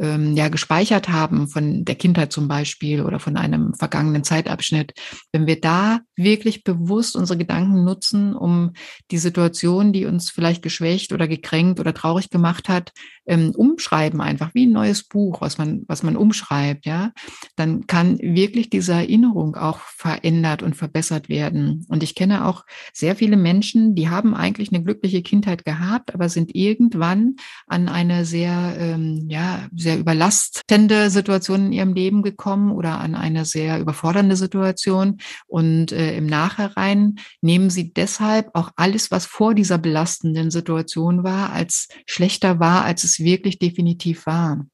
ähm, 0.00 0.34
ja 0.34 0.48
gespeichert 0.48 1.08
haben 1.08 1.46
von 1.46 1.84
der 1.84 1.94
Kindheit 1.94 2.32
zum 2.32 2.48
Beispiel 2.48 3.02
oder 3.02 3.20
von 3.20 3.36
einem 3.36 3.74
vergangenen 3.74 4.24
Zeitabschnitt, 4.24 4.92
wenn 5.32 5.46
wir 5.46 5.60
da 5.60 6.00
wirklich 6.16 6.64
bewusst 6.64 7.16
unsere 7.16 7.38
Gedanken 7.38 7.84
nutzen, 7.84 8.34
um 8.34 8.72
die 9.10 9.18
Situation, 9.18 9.92
die 9.92 10.06
uns 10.06 10.30
vielleicht 10.30 10.62
geschwächt 10.62 11.12
oder 11.12 11.28
gekränkt 11.28 11.80
oder 11.80 11.94
traurig 11.94 12.30
gemacht 12.30 12.68
hat, 12.68 12.92
ähm, 13.26 13.52
umschreiben 13.54 14.20
einfach 14.20 14.54
wie 14.54 14.66
ein 14.66 14.72
neues 14.72 15.04
Buch, 15.04 15.40
was 15.40 15.58
man 15.58 15.84
was 15.86 16.02
man 16.02 16.16
umschreibt, 16.16 16.86
ja, 16.86 17.12
dann 17.56 17.86
kann 17.86 18.18
wirklich 18.18 18.70
diese 18.70 18.92
Erinnerung 18.92 19.54
auch 19.56 19.78
verändert 19.78 20.62
und 20.62 20.76
verbessert 20.76 21.28
werden. 21.28 21.84
Und 21.88 22.02
ich 22.02 22.14
kenne 22.14 22.46
auch 22.46 22.64
sehr 22.92 23.16
viele 23.16 23.36
Menschen, 23.36 23.94
die 23.94 24.08
haben 24.08 24.34
eigentlich 24.34 24.72
eine 24.72 24.82
glückliche 24.82 25.22
Kindheit 25.22 25.64
gehabt, 25.64 26.14
aber 26.14 26.28
sind 26.28 26.54
irgendwann 26.54 27.36
an 27.66 27.88
eine 27.88 28.24
sehr 28.24 28.76
ähm, 28.78 29.26
ja 29.28 29.68
sehr 29.76 29.89
überlastende 29.98 31.10
Situation 31.10 31.66
in 31.66 31.72
ihrem 31.72 31.94
Leben 31.94 32.22
gekommen 32.22 32.72
oder 32.72 32.98
an 32.98 33.14
eine 33.14 33.44
sehr 33.44 33.80
überfordernde 33.80 34.36
Situation 34.36 35.18
und 35.46 35.92
äh, 35.92 36.16
im 36.16 36.26
Nachhinein 36.26 37.16
nehmen 37.40 37.70
sie 37.70 37.92
deshalb 37.92 38.50
auch 38.54 38.70
alles, 38.76 39.10
was 39.10 39.26
vor 39.26 39.54
dieser 39.54 39.78
belastenden 39.78 40.50
Situation 40.50 41.24
war, 41.24 41.52
als 41.52 41.88
schlechter 42.06 42.60
war, 42.60 42.84
als 42.84 43.04
es 43.04 43.20
wirklich 43.20 43.58
definitiv 43.58 44.26
war. 44.26 44.66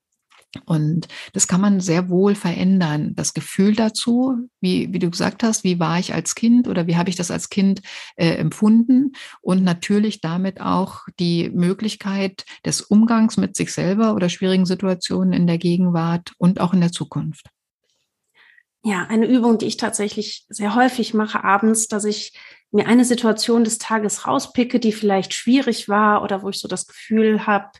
Und 0.64 1.08
das 1.32 1.46
kann 1.46 1.60
man 1.60 1.80
sehr 1.80 2.08
wohl 2.08 2.34
verändern. 2.34 3.14
Das 3.14 3.34
Gefühl 3.34 3.74
dazu, 3.74 4.48
wie, 4.60 4.92
wie 4.92 4.98
du 4.98 5.10
gesagt 5.10 5.42
hast, 5.42 5.64
wie 5.64 5.78
war 5.78 5.98
ich 5.98 6.14
als 6.14 6.34
Kind 6.34 6.68
oder 6.68 6.86
wie 6.86 6.96
habe 6.96 7.10
ich 7.10 7.16
das 7.16 7.30
als 7.30 7.48
Kind 7.48 7.82
äh, 8.16 8.34
empfunden? 8.36 9.12
Und 9.40 9.64
natürlich 9.64 10.20
damit 10.20 10.60
auch 10.60 11.00
die 11.18 11.50
Möglichkeit 11.50 12.44
des 12.64 12.80
Umgangs 12.80 13.36
mit 13.36 13.56
sich 13.56 13.72
selber 13.72 14.14
oder 14.14 14.28
schwierigen 14.28 14.66
Situationen 14.66 15.32
in 15.32 15.46
der 15.46 15.58
Gegenwart 15.58 16.32
und 16.38 16.60
auch 16.60 16.72
in 16.72 16.80
der 16.80 16.92
Zukunft. 16.92 17.46
Ja, 18.82 19.04
eine 19.08 19.26
Übung, 19.26 19.58
die 19.58 19.66
ich 19.66 19.78
tatsächlich 19.78 20.46
sehr 20.48 20.76
häufig 20.76 21.12
mache 21.12 21.42
abends, 21.42 21.88
dass 21.88 22.04
ich 22.04 22.38
mir 22.70 22.86
eine 22.86 23.04
Situation 23.04 23.64
des 23.64 23.78
Tages 23.78 24.26
rauspicke, 24.26 24.78
die 24.78 24.92
vielleicht 24.92 25.34
schwierig 25.34 25.88
war 25.88 26.22
oder 26.22 26.42
wo 26.42 26.50
ich 26.50 26.60
so 26.60 26.68
das 26.68 26.86
Gefühl 26.86 27.46
habe, 27.46 27.70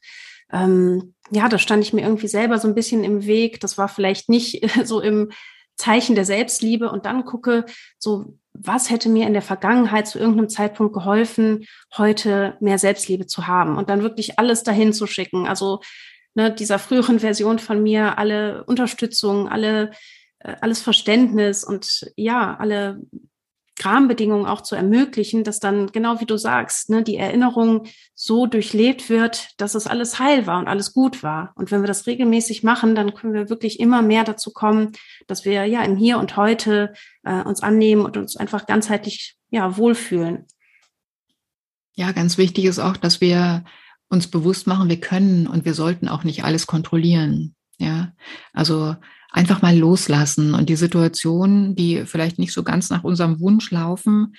ähm, 0.50 1.14
ja, 1.30 1.48
da 1.48 1.58
stand 1.58 1.82
ich 1.84 1.92
mir 1.92 2.02
irgendwie 2.02 2.28
selber 2.28 2.58
so 2.58 2.68
ein 2.68 2.74
bisschen 2.74 3.04
im 3.04 3.26
Weg. 3.26 3.60
Das 3.60 3.78
war 3.78 3.88
vielleicht 3.88 4.28
nicht 4.28 4.68
so 4.84 5.00
im 5.00 5.30
Zeichen 5.76 6.14
der 6.14 6.24
Selbstliebe 6.24 6.90
und 6.90 7.04
dann 7.04 7.24
gucke, 7.24 7.66
so 7.98 8.38
was 8.54 8.88
hätte 8.88 9.10
mir 9.10 9.26
in 9.26 9.34
der 9.34 9.42
Vergangenheit 9.42 10.08
zu 10.08 10.18
irgendeinem 10.18 10.48
Zeitpunkt 10.48 10.94
geholfen, 10.94 11.66
heute 11.96 12.56
mehr 12.60 12.78
Selbstliebe 12.78 13.26
zu 13.26 13.46
haben 13.46 13.76
und 13.76 13.90
dann 13.90 14.02
wirklich 14.02 14.38
alles 14.38 14.62
dahin 14.62 14.94
zu 14.94 15.06
schicken. 15.06 15.46
Also 15.46 15.80
ne, 16.34 16.54
dieser 16.54 16.78
früheren 16.78 17.20
Version 17.20 17.58
von 17.58 17.82
mir, 17.82 18.16
alle 18.16 18.64
Unterstützung, 18.64 19.48
alle 19.48 19.90
äh, 20.46 20.56
alles 20.60 20.80
Verständnis 20.80 21.64
und 21.64 22.12
ja, 22.16 22.56
alle 22.56 23.00
Rahmenbedingungen 23.82 24.46
auch 24.46 24.62
zu 24.62 24.74
ermöglichen, 24.74 25.44
dass 25.44 25.60
dann, 25.60 25.88
genau 25.88 26.20
wie 26.20 26.26
du 26.26 26.36
sagst, 26.36 26.88
ne, 26.88 27.02
die 27.02 27.16
Erinnerung 27.16 27.86
so 28.14 28.46
durchlebt 28.46 29.10
wird, 29.10 29.50
dass 29.58 29.74
es 29.74 29.86
alles 29.86 30.18
heil 30.18 30.46
war 30.46 30.58
und 30.58 30.68
alles 30.68 30.92
gut 30.92 31.22
war. 31.22 31.52
Und 31.56 31.70
wenn 31.70 31.82
wir 31.82 31.86
das 31.86 32.06
regelmäßig 32.06 32.62
machen, 32.62 32.94
dann 32.94 33.14
können 33.14 33.34
wir 33.34 33.50
wirklich 33.50 33.78
immer 33.80 34.02
mehr 34.02 34.24
dazu 34.24 34.52
kommen, 34.52 34.92
dass 35.26 35.44
wir 35.44 35.66
ja 35.66 35.82
im 35.82 35.96
Hier 35.96 36.18
und 36.18 36.36
Heute 36.36 36.94
äh, 37.24 37.42
uns 37.42 37.62
annehmen 37.62 38.04
und 38.04 38.16
uns 38.16 38.36
einfach 38.36 38.66
ganzheitlich 38.66 39.36
ja 39.50 39.76
wohlfühlen. 39.76 40.46
Ja, 41.94 42.12
ganz 42.12 42.38
wichtig 42.38 42.64
ist 42.64 42.78
auch, 42.78 42.96
dass 42.96 43.20
wir 43.20 43.64
uns 44.08 44.28
bewusst 44.28 44.66
machen, 44.66 44.88
wir 44.88 45.00
können 45.00 45.46
und 45.46 45.64
wir 45.64 45.74
sollten 45.74 46.08
auch 46.08 46.24
nicht 46.24 46.44
alles 46.44 46.66
kontrollieren. 46.66 47.54
Ja, 47.78 48.12
also 48.52 48.96
einfach 49.36 49.60
mal 49.60 49.76
loslassen 49.76 50.54
und 50.54 50.70
die 50.70 50.76
Situationen, 50.76 51.74
die 51.76 52.06
vielleicht 52.06 52.38
nicht 52.38 52.54
so 52.54 52.62
ganz 52.62 52.88
nach 52.88 53.04
unserem 53.04 53.38
Wunsch 53.38 53.70
laufen, 53.70 54.34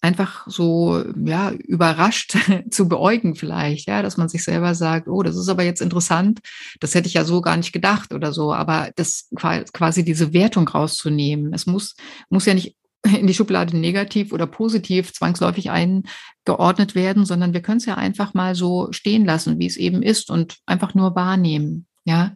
einfach 0.00 0.44
so 0.48 1.04
ja 1.24 1.52
überrascht 1.52 2.36
zu 2.70 2.88
beäugen 2.88 3.36
vielleicht, 3.36 3.86
ja, 3.86 4.02
dass 4.02 4.16
man 4.16 4.28
sich 4.28 4.42
selber 4.42 4.74
sagt, 4.74 5.06
oh, 5.06 5.22
das 5.22 5.36
ist 5.36 5.48
aber 5.48 5.62
jetzt 5.62 5.80
interessant, 5.80 6.40
das 6.80 6.96
hätte 6.96 7.06
ich 7.06 7.14
ja 7.14 7.24
so 7.24 7.40
gar 7.42 7.56
nicht 7.56 7.72
gedacht 7.72 8.12
oder 8.12 8.32
so, 8.32 8.52
aber 8.52 8.90
das 8.96 9.28
quasi 9.36 10.04
diese 10.04 10.32
Wertung 10.32 10.66
rauszunehmen. 10.66 11.54
Es 11.54 11.66
muss 11.66 11.94
muss 12.28 12.46
ja 12.46 12.54
nicht 12.54 12.76
in 13.04 13.28
die 13.28 13.34
Schublade 13.34 13.76
negativ 13.76 14.32
oder 14.32 14.48
positiv 14.48 15.12
zwangsläufig 15.12 15.70
eingeordnet 15.70 16.96
werden, 16.96 17.24
sondern 17.24 17.52
wir 17.52 17.62
können 17.62 17.78
es 17.78 17.86
ja 17.86 17.94
einfach 17.94 18.34
mal 18.34 18.56
so 18.56 18.88
stehen 18.90 19.24
lassen, 19.24 19.60
wie 19.60 19.66
es 19.66 19.76
eben 19.76 20.02
ist 20.02 20.28
und 20.28 20.56
einfach 20.66 20.94
nur 20.94 21.14
wahrnehmen. 21.14 21.86
Ja, 22.04 22.34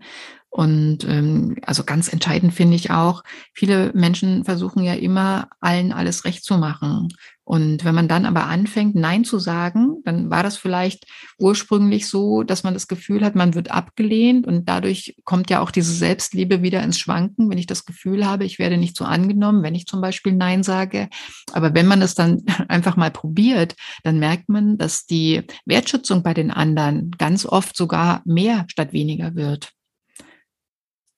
und 0.57 1.05
ähm, 1.09 1.57
also 1.63 1.83
ganz 1.83 2.13
entscheidend 2.13 2.55
finde 2.55 2.77
ich 2.77 2.93
auch, 2.93 3.25
viele 3.55 3.91
Menschen 3.93 4.45
versuchen 4.45 4.85
ja 4.85 4.95
immer, 4.95 5.49
allen 5.59 5.93
alles 5.93 6.25
recht 6.25 6.45
zu 6.45 6.59
machen. 6.59 7.09
Und 7.43 7.85
wenn 7.85 7.97
man 7.97 8.07
dann 8.07 8.25
aber 8.25 8.47
anfängt, 8.47 8.95
Nein 8.95 9.25
zu 9.25 9.41
sagen, 9.41 9.97
dann 10.05 10.31
war 10.31 10.45
das 10.45 10.57
vielleicht 10.57 11.07
ursprünglich 11.41 12.07
so, 12.07 12.45
dass 12.45 12.63
man 12.63 12.73
das 12.73 12.87
Gefühl 12.87 13.25
hat, 13.25 13.35
man 13.35 13.57
wird 13.57 13.73
abgelehnt 13.73 14.47
und 14.47 14.69
dadurch 14.69 15.17
kommt 15.25 15.51
ja 15.51 15.59
auch 15.61 15.73
diese 15.73 15.93
Selbstliebe 15.93 16.63
wieder 16.63 16.85
ins 16.85 17.01
Schwanken, 17.01 17.51
wenn 17.51 17.59
ich 17.59 17.67
das 17.67 17.85
Gefühl 17.85 18.25
habe, 18.25 18.45
ich 18.45 18.61
werde 18.61 18.77
nicht 18.77 18.97
so 18.97 19.05
angenommen, 19.05 19.65
wenn 19.65 19.75
ich 19.75 19.87
zum 19.87 20.01
Beispiel 20.01 20.35
Nein 20.35 20.63
sage. 20.63 21.09
Aber 21.53 21.75
wenn 21.75 21.89
man 21.89 21.99
das 21.99 22.15
dann 22.15 22.45
einfach 22.69 22.95
mal 22.95 23.11
probiert, 23.11 23.75
dann 24.05 24.21
merkt 24.21 24.49
man, 24.49 24.79
dass 24.79 25.05
die 25.05 25.43
Wertschätzung 25.67 26.23
bei 26.23 26.33
den 26.33 26.53
anderen 26.53 27.11
ganz 27.19 27.45
oft 27.45 27.77
sogar 27.77 28.23
mehr 28.25 28.67
statt 28.69 28.93
weniger 28.93 29.35
wird. 29.35 29.73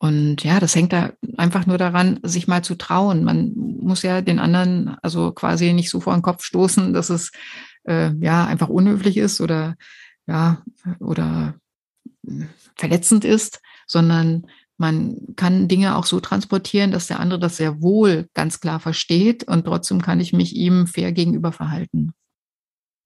Und 0.06 0.44
ja, 0.44 0.60
das 0.60 0.74
hängt 0.76 0.92
da 0.92 1.12
einfach 1.36 1.66
nur 1.66 1.78
daran, 1.78 2.20
sich 2.22 2.46
mal 2.46 2.62
zu 2.62 2.76
trauen. 2.76 3.24
Man 3.24 3.52
muss 3.54 4.02
ja 4.02 4.20
den 4.22 4.38
anderen 4.38 4.96
also 5.02 5.32
quasi 5.32 5.72
nicht 5.72 5.90
so 5.90 6.00
vor 6.00 6.14
den 6.14 6.22
Kopf 6.22 6.44
stoßen, 6.44 6.92
dass 6.92 7.10
es 7.10 7.32
äh, 7.84 8.12
ja 8.20 8.46
einfach 8.46 8.68
unhöflich 8.68 9.16
ist 9.16 9.40
oder 9.40 9.74
ja 10.26 10.62
oder 11.00 11.54
verletzend 12.76 13.24
ist, 13.24 13.60
sondern 13.86 14.46
man 14.76 15.16
kann 15.36 15.66
Dinge 15.68 15.96
auch 15.96 16.04
so 16.04 16.20
transportieren, 16.20 16.92
dass 16.92 17.06
der 17.06 17.18
andere 17.18 17.40
das 17.40 17.56
sehr 17.56 17.80
wohl 17.80 18.28
ganz 18.34 18.60
klar 18.60 18.78
versteht 18.78 19.44
und 19.44 19.64
trotzdem 19.64 20.02
kann 20.02 20.20
ich 20.20 20.32
mich 20.32 20.54
ihm 20.54 20.86
fair 20.86 21.12
gegenüber 21.12 21.52
verhalten. 21.52 22.12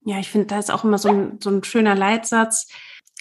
Ja, 0.03 0.19
ich 0.19 0.29
finde, 0.29 0.47
da 0.47 0.59
ist 0.59 0.71
auch 0.71 0.83
immer 0.83 0.97
so 0.97 1.09
ein, 1.09 1.39
so 1.41 1.49
ein 1.49 1.63
schöner 1.63 1.95
Leitsatz. 1.95 2.67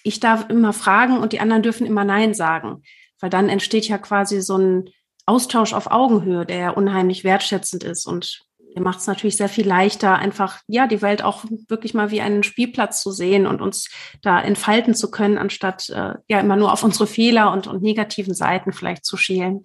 Ich 0.02 0.18
darf 0.18 0.50
immer 0.50 0.72
fragen 0.72 1.18
und 1.18 1.32
die 1.32 1.40
anderen 1.40 1.62
dürfen 1.62 1.87
immer 1.87 2.04
Nein 2.04 2.34
sagen 2.34 2.82
weil 3.20 3.30
dann 3.30 3.48
entsteht 3.48 3.88
ja 3.88 3.98
quasi 3.98 4.40
so 4.40 4.56
ein 4.56 4.90
Austausch 5.26 5.72
auf 5.72 5.90
Augenhöhe, 5.90 6.44
der 6.44 6.56
ja 6.56 6.70
unheimlich 6.70 7.24
wertschätzend 7.24 7.84
ist 7.84 8.06
und 8.06 8.42
der 8.74 8.82
macht 8.82 9.00
es 9.00 9.06
natürlich 9.06 9.36
sehr 9.36 9.48
viel 9.48 9.66
leichter, 9.66 10.16
einfach 10.16 10.60
ja 10.68 10.86
die 10.86 11.02
Welt 11.02 11.22
auch 11.22 11.44
wirklich 11.68 11.94
mal 11.94 12.10
wie 12.10 12.20
einen 12.20 12.42
Spielplatz 12.42 13.02
zu 13.02 13.10
sehen 13.10 13.46
und 13.46 13.60
uns 13.60 13.90
da 14.22 14.40
entfalten 14.40 14.94
zu 14.94 15.10
können, 15.10 15.38
anstatt 15.38 15.88
äh, 15.90 16.14
ja 16.28 16.40
immer 16.40 16.56
nur 16.56 16.72
auf 16.72 16.84
unsere 16.84 17.06
Fehler 17.06 17.52
und, 17.52 17.66
und 17.66 17.82
negativen 17.82 18.34
Seiten 18.34 18.72
vielleicht 18.72 19.04
zu 19.04 19.16
schielen. 19.16 19.62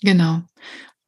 Genau. 0.00 0.42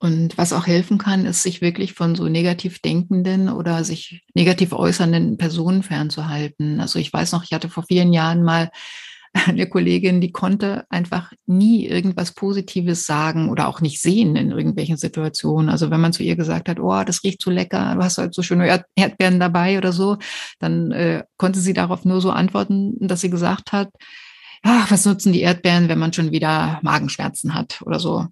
Und 0.00 0.38
was 0.38 0.52
auch 0.52 0.66
helfen 0.66 0.98
kann, 0.98 1.26
ist, 1.26 1.42
sich 1.42 1.60
wirklich 1.60 1.92
von 1.92 2.14
so 2.14 2.28
negativ 2.28 2.80
denkenden 2.80 3.48
oder 3.48 3.82
sich 3.82 4.24
negativ 4.34 4.72
äußernden 4.72 5.38
Personen 5.38 5.82
fernzuhalten. 5.82 6.80
Also 6.80 7.00
ich 7.00 7.12
weiß 7.12 7.32
noch, 7.32 7.42
ich 7.42 7.52
hatte 7.52 7.68
vor 7.68 7.82
vielen 7.82 8.12
Jahren 8.12 8.44
mal 8.44 8.70
eine 9.32 9.68
Kollegin, 9.68 10.20
die 10.20 10.32
konnte 10.32 10.84
einfach 10.88 11.32
nie 11.46 11.86
irgendwas 11.86 12.32
Positives 12.32 13.06
sagen 13.06 13.50
oder 13.50 13.68
auch 13.68 13.80
nicht 13.80 14.00
sehen 14.00 14.36
in 14.36 14.50
irgendwelchen 14.50 14.96
Situationen. 14.96 15.68
Also 15.68 15.90
wenn 15.90 16.00
man 16.00 16.12
zu 16.12 16.22
ihr 16.22 16.36
gesagt 16.36 16.68
hat, 16.68 16.80
oh, 16.80 17.02
das 17.04 17.22
riecht 17.24 17.42
so 17.42 17.50
lecker, 17.50 17.94
du 17.94 18.02
hast 18.02 18.18
halt 18.18 18.34
so 18.34 18.42
schöne 18.42 18.84
Erdbeeren 18.94 19.40
dabei 19.40 19.78
oder 19.78 19.92
so, 19.92 20.18
dann 20.58 20.92
äh, 20.92 21.24
konnte 21.36 21.60
sie 21.60 21.72
darauf 21.72 22.04
nur 22.04 22.20
so 22.20 22.30
antworten, 22.30 22.96
dass 23.00 23.20
sie 23.20 23.30
gesagt 23.30 23.72
hat, 23.72 23.90
ach, 24.62 24.90
was 24.90 25.04
nutzen 25.04 25.32
die 25.32 25.42
Erdbeeren, 25.42 25.88
wenn 25.88 25.98
man 25.98 26.12
schon 26.12 26.32
wieder 26.32 26.80
Magenschmerzen 26.82 27.54
hat 27.54 27.82
oder 27.82 27.98
so. 28.00 28.26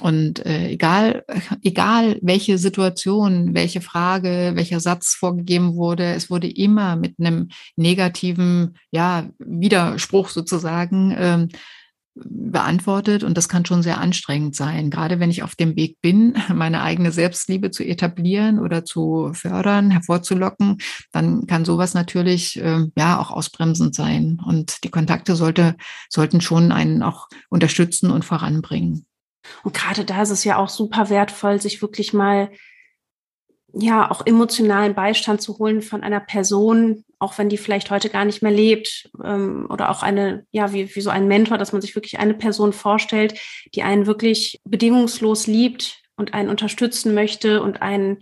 Und 0.00 0.44
äh, 0.44 0.68
egal, 0.68 1.24
egal 1.62 2.18
welche 2.22 2.58
Situation, 2.58 3.54
welche 3.54 3.80
Frage, 3.80 4.52
welcher 4.54 4.80
Satz 4.80 5.14
vorgegeben 5.14 5.74
wurde, 5.74 6.14
es 6.14 6.30
wurde 6.30 6.48
immer 6.48 6.96
mit 6.96 7.16
einem 7.18 7.48
negativen, 7.76 8.76
ja, 8.90 9.28
Widerspruch 9.38 10.28
sozusagen 10.28 11.14
ähm, 11.18 11.48
beantwortet 12.14 13.22
und 13.22 13.36
das 13.36 13.48
kann 13.48 13.64
schon 13.64 13.82
sehr 13.82 13.98
anstrengend 13.98 14.56
sein. 14.56 14.90
Gerade 14.90 15.20
wenn 15.20 15.30
ich 15.30 15.42
auf 15.42 15.54
dem 15.54 15.76
Weg 15.76 16.00
bin, 16.00 16.36
meine 16.54 16.82
eigene 16.82 17.12
Selbstliebe 17.12 17.70
zu 17.70 17.84
etablieren 17.84 18.58
oder 18.58 18.84
zu 18.84 19.30
fördern, 19.32 19.90
hervorzulocken, 19.90 20.78
dann 21.12 21.46
kann 21.46 21.64
sowas 21.64 21.94
natürlich 21.94 22.60
äh, 22.60 22.86
ja 22.96 23.18
auch 23.18 23.30
ausbremsend 23.30 23.94
sein 23.94 24.38
und 24.44 24.84
die 24.84 24.90
Kontakte 24.90 25.36
sollte 25.36 25.76
sollten 26.08 26.40
schon 26.40 26.72
einen 26.72 27.02
auch 27.02 27.28
unterstützen 27.48 28.10
und 28.10 28.24
voranbringen. 28.24 29.06
Und 29.62 29.74
gerade 29.74 30.04
da 30.04 30.22
ist 30.22 30.30
es 30.30 30.44
ja 30.44 30.56
auch 30.56 30.68
super 30.68 31.10
wertvoll, 31.10 31.60
sich 31.60 31.80
wirklich 31.80 32.12
mal 32.12 32.50
ja 33.72 34.10
auch 34.10 34.26
emotionalen 34.26 34.94
Beistand 34.94 35.40
zu 35.40 35.58
holen 35.58 35.80
von 35.80 36.02
einer 36.02 36.20
Person, 36.20 37.04
auch 37.20 37.36
wenn 37.36 37.50
die 37.50 37.58
vielleicht 37.58 37.90
heute 37.90 38.08
gar 38.08 38.24
nicht 38.24 38.42
mehr 38.42 38.50
lebt, 38.50 39.10
ähm, 39.22 39.66
oder 39.68 39.90
auch 39.90 40.02
eine, 40.02 40.46
ja, 40.50 40.72
wie, 40.72 40.94
wie 40.94 41.00
so 41.00 41.10
ein 41.10 41.28
Mentor, 41.28 41.58
dass 41.58 41.72
man 41.72 41.82
sich 41.82 41.94
wirklich 41.94 42.18
eine 42.18 42.34
Person 42.34 42.72
vorstellt, 42.72 43.38
die 43.74 43.82
einen 43.82 44.06
wirklich 44.06 44.58
bedingungslos 44.64 45.46
liebt 45.46 46.02
und 46.16 46.34
einen 46.34 46.48
unterstützen 46.48 47.14
möchte 47.14 47.62
und 47.62 47.82
einen 47.82 48.20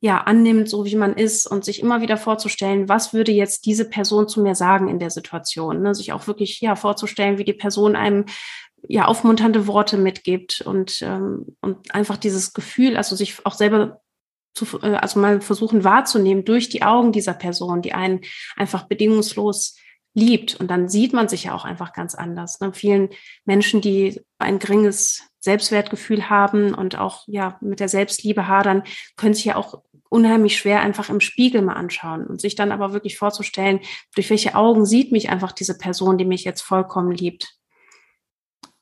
ja 0.00 0.18
annimmt, 0.18 0.68
so 0.68 0.84
wie 0.84 0.96
man 0.96 1.14
ist 1.14 1.46
und 1.46 1.64
sich 1.64 1.80
immer 1.80 2.02
wieder 2.02 2.18
vorzustellen, 2.18 2.90
was 2.90 3.14
würde 3.14 3.32
jetzt 3.32 3.64
diese 3.64 3.88
Person 3.88 4.28
zu 4.28 4.42
mir 4.42 4.54
sagen 4.54 4.88
in 4.88 4.98
der 4.98 5.08
Situation, 5.08 5.80
ne? 5.80 5.94
sich 5.94 6.12
auch 6.12 6.26
wirklich 6.26 6.60
ja 6.60 6.76
vorzustellen, 6.76 7.38
wie 7.38 7.44
die 7.44 7.54
Person 7.54 7.96
einem 7.96 8.26
ja 8.86 9.06
aufmunternde 9.06 9.66
Worte 9.66 9.96
mitgibt 9.96 10.60
und 10.60 11.00
ähm, 11.00 11.56
und 11.62 11.94
einfach 11.94 12.18
dieses 12.18 12.52
Gefühl, 12.52 12.98
also 12.98 13.16
sich 13.16 13.46
auch 13.46 13.54
selber 13.54 14.02
zu, 14.54 14.80
äh, 14.82 14.94
also 14.94 15.20
mal 15.20 15.40
versuchen 15.40 15.84
wahrzunehmen 15.84 16.44
durch 16.44 16.68
die 16.68 16.82
Augen 16.82 17.12
dieser 17.12 17.34
Person, 17.34 17.82
die 17.82 17.92
einen 17.92 18.20
einfach 18.56 18.84
bedingungslos 18.84 19.76
liebt. 20.14 20.54
Und 20.60 20.68
dann 20.68 20.88
sieht 20.88 21.12
man 21.12 21.28
sich 21.28 21.44
ja 21.44 21.54
auch 21.54 21.64
einfach 21.64 21.92
ganz 21.92 22.14
anders. 22.14 22.60
Ne? 22.60 22.72
Vielen 22.72 23.10
Menschen, 23.44 23.80
die 23.80 24.20
ein 24.38 24.58
geringes 24.58 25.28
Selbstwertgefühl 25.40 26.30
haben 26.30 26.72
und 26.72 26.96
auch 26.96 27.24
ja 27.26 27.58
mit 27.60 27.80
der 27.80 27.88
Selbstliebe 27.88 28.48
hadern, 28.48 28.84
können 29.16 29.34
sich 29.34 29.44
ja 29.44 29.56
auch 29.56 29.82
unheimlich 30.08 30.56
schwer 30.56 30.80
einfach 30.80 31.10
im 31.10 31.20
Spiegel 31.20 31.60
mal 31.60 31.74
anschauen 31.74 32.26
und 32.26 32.40
sich 32.40 32.54
dann 32.54 32.70
aber 32.70 32.92
wirklich 32.92 33.18
vorzustellen, 33.18 33.80
durch 34.14 34.30
welche 34.30 34.54
Augen 34.54 34.86
sieht 34.86 35.10
mich 35.10 35.28
einfach 35.28 35.50
diese 35.50 35.76
Person, 35.76 36.18
die 36.18 36.24
mich 36.24 36.44
jetzt 36.44 36.62
vollkommen 36.62 37.10
liebt. 37.10 37.56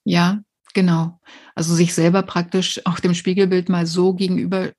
Ja, 0.04 0.40
genau. 0.74 1.20
Also 1.54 1.74
sich 1.74 1.94
selber 1.94 2.22
praktisch 2.22 2.80
auch 2.84 3.00
dem 3.00 3.14
Spiegelbild 3.14 3.68
mal 3.68 3.86
so 3.86 4.14
gegenüber 4.14 4.72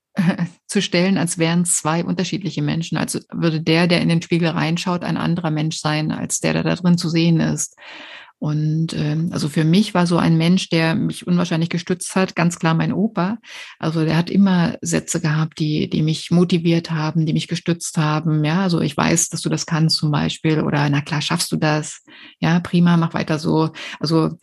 zu 0.66 0.82
stellen, 0.82 1.18
als 1.18 1.38
wären 1.38 1.64
zwei 1.64 2.04
unterschiedliche 2.04 2.62
Menschen. 2.62 2.96
Also 2.96 3.20
würde 3.32 3.60
der, 3.60 3.86
der 3.86 4.00
in 4.00 4.08
den 4.08 4.22
Spiegel 4.22 4.48
reinschaut, 4.48 5.04
ein 5.04 5.16
anderer 5.16 5.50
Mensch 5.50 5.78
sein, 5.78 6.12
als 6.12 6.40
der, 6.40 6.52
der 6.52 6.62
da 6.62 6.74
drin 6.74 6.98
zu 6.98 7.08
sehen 7.08 7.40
ist. 7.40 7.76
Und 8.38 8.92
ähm, 8.92 9.30
also 9.32 9.48
für 9.48 9.64
mich 9.64 9.94
war 9.94 10.06
so 10.06 10.18
ein 10.18 10.36
Mensch, 10.36 10.68
der 10.68 10.94
mich 10.94 11.26
unwahrscheinlich 11.26 11.70
gestützt 11.70 12.14
hat, 12.14 12.36
ganz 12.36 12.58
klar 12.58 12.74
mein 12.74 12.92
Opa. 12.92 13.38
Also 13.78 14.04
der 14.04 14.18
hat 14.18 14.28
immer 14.28 14.76
Sätze 14.82 15.20
gehabt, 15.20 15.58
die, 15.58 15.88
die 15.88 16.02
mich 16.02 16.30
motiviert 16.30 16.90
haben, 16.90 17.24
die 17.24 17.32
mich 17.32 17.48
gestützt 17.48 17.96
haben. 17.96 18.44
Ja, 18.44 18.62
also 18.62 18.82
ich 18.82 18.96
weiß, 18.96 19.30
dass 19.30 19.40
du 19.40 19.48
das 19.48 19.64
kannst 19.64 19.96
zum 19.96 20.10
Beispiel. 20.10 20.60
Oder 20.60 20.88
na 20.90 21.00
klar, 21.00 21.22
schaffst 21.22 21.52
du 21.52 21.56
das. 21.56 22.02
Ja, 22.38 22.60
prima, 22.60 22.98
mach 22.98 23.14
weiter 23.14 23.38
so. 23.38 23.70
Also 23.98 24.36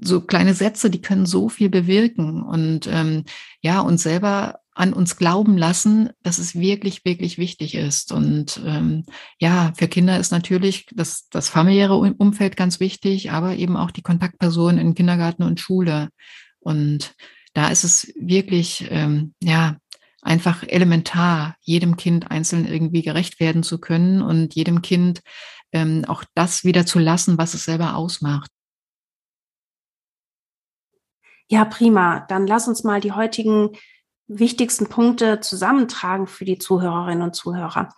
so 0.00 0.20
kleine 0.20 0.54
Sätze, 0.54 0.90
die 0.90 1.00
können 1.00 1.26
so 1.26 1.48
viel 1.48 1.68
bewirken 1.68 2.42
und 2.42 2.86
ähm, 2.90 3.24
ja, 3.60 3.80
uns 3.80 4.02
selber 4.02 4.60
an 4.78 4.92
uns 4.92 5.16
glauben 5.16 5.58
lassen, 5.58 6.10
dass 6.22 6.38
es 6.38 6.54
wirklich, 6.54 7.04
wirklich 7.04 7.36
wichtig 7.36 7.74
ist. 7.74 8.12
Und 8.12 8.60
ähm, 8.64 9.04
ja, 9.40 9.72
für 9.76 9.88
Kinder 9.88 10.20
ist 10.20 10.30
natürlich 10.30 10.86
das, 10.92 11.28
das 11.30 11.48
familiäre 11.48 11.96
Umfeld 11.96 12.56
ganz 12.56 12.78
wichtig, 12.78 13.32
aber 13.32 13.56
eben 13.56 13.76
auch 13.76 13.90
die 13.90 14.02
Kontaktpersonen 14.02 14.78
in 14.78 14.94
Kindergarten 14.94 15.42
und 15.42 15.58
Schule. 15.58 16.10
Und 16.60 17.14
da 17.54 17.68
ist 17.70 17.82
es 17.82 18.12
wirklich, 18.16 18.86
ähm, 18.90 19.34
ja, 19.42 19.78
einfach 20.22 20.62
elementar, 20.66 21.56
jedem 21.60 21.96
Kind 21.96 22.30
einzeln 22.30 22.66
irgendwie 22.66 23.02
gerecht 23.02 23.40
werden 23.40 23.64
zu 23.64 23.78
können 23.78 24.22
und 24.22 24.54
jedem 24.54 24.80
Kind 24.80 25.22
ähm, 25.72 26.04
auch 26.06 26.22
das 26.34 26.62
wieder 26.62 26.86
zu 26.86 27.00
lassen, 27.00 27.36
was 27.36 27.54
es 27.54 27.64
selber 27.64 27.96
ausmacht. 27.96 28.50
Ja, 31.50 31.64
prima. 31.64 32.20
Dann 32.28 32.46
lass 32.46 32.68
uns 32.68 32.84
mal 32.84 33.00
die 33.00 33.12
heutigen 33.12 33.70
wichtigsten 34.28 34.88
Punkte 34.88 35.40
zusammentragen 35.40 36.26
für 36.26 36.44
die 36.44 36.58
Zuhörerinnen 36.58 37.22
und 37.22 37.34
Zuhörer? 37.34 37.88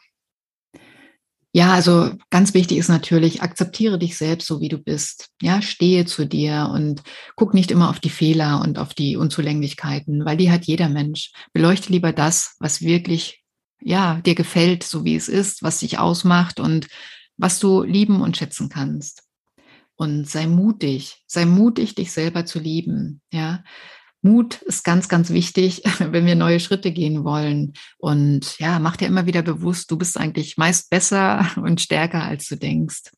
Ja, 1.52 1.72
also 1.72 2.12
ganz 2.30 2.54
wichtig 2.54 2.78
ist 2.78 2.88
natürlich, 2.88 3.42
akzeptiere 3.42 3.98
dich 3.98 4.16
selbst 4.16 4.46
so 4.46 4.60
wie 4.60 4.68
du 4.68 4.78
bist. 4.78 5.30
Ja, 5.42 5.60
stehe 5.60 6.04
zu 6.06 6.24
dir 6.24 6.70
und 6.72 7.02
guck 7.34 7.54
nicht 7.54 7.72
immer 7.72 7.90
auf 7.90 7.98
die 7.98 8.08
Fehler 8.10 8.60
und 8.60 8.78
auf 8.78 8.94
die 8.94 9.16
Unzulänglichkeiten, 9.16 10.24
weil 10.24 10.36
die 10.36 10.52
hat 10.52 10.66
jeder 10.66 10.88
Mensch. 10.88 11.32
Beleuchte 11.52 11.90
lieber 11.90 12.12
das, 12.12 12.54
was 12.60 12.82
wirklich, 12.82 13.42
ja, 13.82 14.20
dir 14.20 14.36
gefällt, 14.36 14.84
so 14.84 15.04
wie 15.04 15.16
es 15.16 15.26
ist, 15.26 15.64
was 15.64 15.80
dich 15.80 15.98
ausmacht 15.98 16.60
und 16.60 16.86
was 17.36 17.58
du 17.58 17.82
lieben 17.82 18.22
und 18.22 18.36
schätzen 18.36 18.68
kannst. 18.68 19.24
Und 20.00 20.26
sei 20.26 20.46
mutig, 20.46 21.22
sei 21.26 21.44
mutig, 21.44 21.94
dich 21.94 22.10
selber 22.10 22.46
zu 22.46 22.58
lieben. 22.58 23.20
Ja, 23.34 23.62
Mut 24.22 24.62
ist 24.62 24.82
ganz, 24.82 25.10
ganz 25.10 25.28
wichtig, 25.28 25.82
wenn 25.98 26.24
wir 26.24 26.36
neue 26.36 26.58
Schritte 26.58 26.90
gehen 26.90 27.22
wollen. 27.22 27.74
Und 27.98 28.58
ja, 28.58 28.78
mach 28.78 28.96
dir 28.96 29.08
immer 29.08 29.26
wieder 29.26 29.42
bewusst, 29.42 29.90
du 29.90 29.98
bist 29.98 30.16
eigentlich 30.16 30.56
meist 30.56 30.88
besser 30.88 31.46
und 31.56 31.82
stärker, 31.82 32.22
als 32.22 32.48
du 32.48 32.56
denkst. 32.56 33.10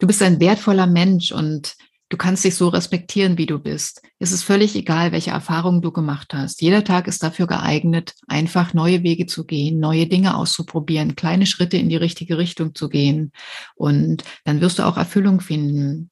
Du 0.00 0.08
bist 0.08 0.20
ein 0.20 0.40
wertvoller 0.40 0.88
Mensch 0.88 1.30
und 1.30 1.76
du 2.12 2.18
kannst 2.18 2.44
dich 2.44 2.56
so 2.56 2.68
respektieren, 2.68 3.38
wie 3.38 3.46
du 3.46 3.58
bist. 3.58 4.02
Es 4.18 4.32
ist 4.32 4.42
völlig 4.42 4.76
egal, 4.76 5.12
welche 5.12 5.30
Erfahrungen 5.30 5.80
du 5.80 5.92
gemacht 5.92 6.34
hast. 6.34 6.60
Jeder 6.60 6.84
Tag 6.84 7.08
ist 7.08 7.22
dafür 7.22 7.46
geeignet, 7.46 8.14
einfach 8.28 8.74
neue 8.74 9.02
Wege 9.02 9.24
zu 9.24 9.46
gehen, 9.46 9.80
neue 9.80 10.06
Dinge 10.06 10.36
auszuprobieren, 10.36 11.16
kleine 11.16 11.46
Schritte 11.46 11.78
in 11.78 11.88
die 11.88 11.96
richtige 11.96 12.36
Richtung 12.36 12.74
zu 12.74 12.90
gehen. 12.90 13.32
Und 13.76 14.24
dann 14.44 14.60
wirst 14.60 14.78
du 14.78 14.82
auch 14.82 14.98
Erfüllung 14.98 15.40
finden. 15.40 16.10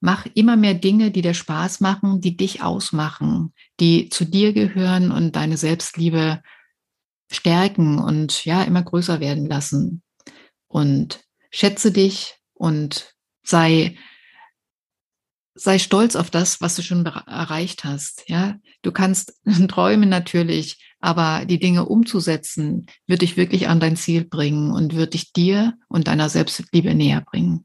Mach 0.00 0.24
immer 0.32 0.56
mehr 0.56 0.72
Dinge, 0.72 1.10
die 1.10 1.20
dir 1.20 1.34
Spaß 1.34 1.80
machen, 1.80 2.22
die 2.22 2.38
dich 2.38 2.62
ausmachen, 2.62 3.52
die 3.78 4.08
zu 4.08 4.24
dir 4.24 4.54
gehören 4.54 5.12
und 5.12 5.36
deine 5.36 5.58
Selbstliebe 5.58 6.40
stärken 7.30 7.98
und 7.98 8.46
ja, 8.46 8.62
immer 8.62 8.82
größer 8.82 9.20
werden 9.20 9.44
lassen. 9.44 10.02
Und 10.66 11.20
schätze 11.50 11.92
dich 11.92 12.36
und 12.54 13.14
sei, 13.42 13.98
sei 15.56 15.78
stolz 15.78 16.14
auf 16.16 16.30
das, 16.30 16.60
was 16.60 16.76
du 16.76 16.82
schon 16.82 17.04
erreicht 17.04 17.84
hast. 17.84 18.24
Ja, 18.28 18.56
du 18.82 18.92
kannst 18.92 19.40
träumen 19.68 20.08
natürlich, 20.08 20.94
aber 21.00 21.44
die 21.46 21.58
Dinge 21.58 21.86
umzusetzen, 21.86 22.86
wird 23.06 23.22
dich 23.22 23.36
wirklich 23.36 23.68
an 23.68 23.80
dein 23.80 23.96
Ziel 23.96 24.24
bringen 24.24 24.70
und 24.70 24.94
wird 24.94 25.14
dich 25.14 25.32
dir 25.32 25.74
und 25.88 26.08
deiner 26.08 26.28
Selbstliebe 26.28 26.94
näher 26.94 27.22
bringen. 27.22 27.64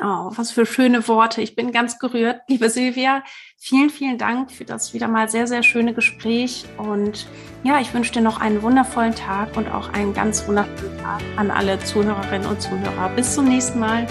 Oh, 0.00 0.32
was 0.34 0.50
für 0.50 0.66
schöne 0.66 1.06
Worte. 1.06 1.40
Ich 1.40 1.54
bin 1.54 1.70
ganz 1.70 2.00
gerührt. 2.00 2.40
Liebe 2.48 2.68
Silvia, 2.68 3.22
vielen, 3.56 3.90
vielen 3.90 4.18
Dank 4.18 4.50
für 4.50 4.64
das 4.64 4.92
wieder 4.92 5.06
mal 5.06 5.28
sehr, 5.28 5.46
sehr 5.46 5.62
schöne 5.62 5.94
Gespräch. 5.94 6.64
Und 6.78 7.28
ja, 7.62 7.80
ich 7.80 7.94
wünsche 7.94 8.12
dir 8.12 8.20
noch 8.20 8.40
einen 8.40 8.62
wundervollen 8.62 9.14
Tag 9.14 9.56
und 9.56 9.68
auch 9.68 9.90
einen 9.90 10.12
ganz 10.12 10.48
wundervollen 10.48 10.98
Tag 10.98 11.22
an 11.36 11.52
alle 11.52 11.78
Zuhörerinnen 11.78 12.48
und 12.48 12.60
Zuhörer. 12.60 13.08
Bis 13.10 13.36
zum 13.36 13.44
nächsten 13.44 13.78
Mal. 13.78 14.08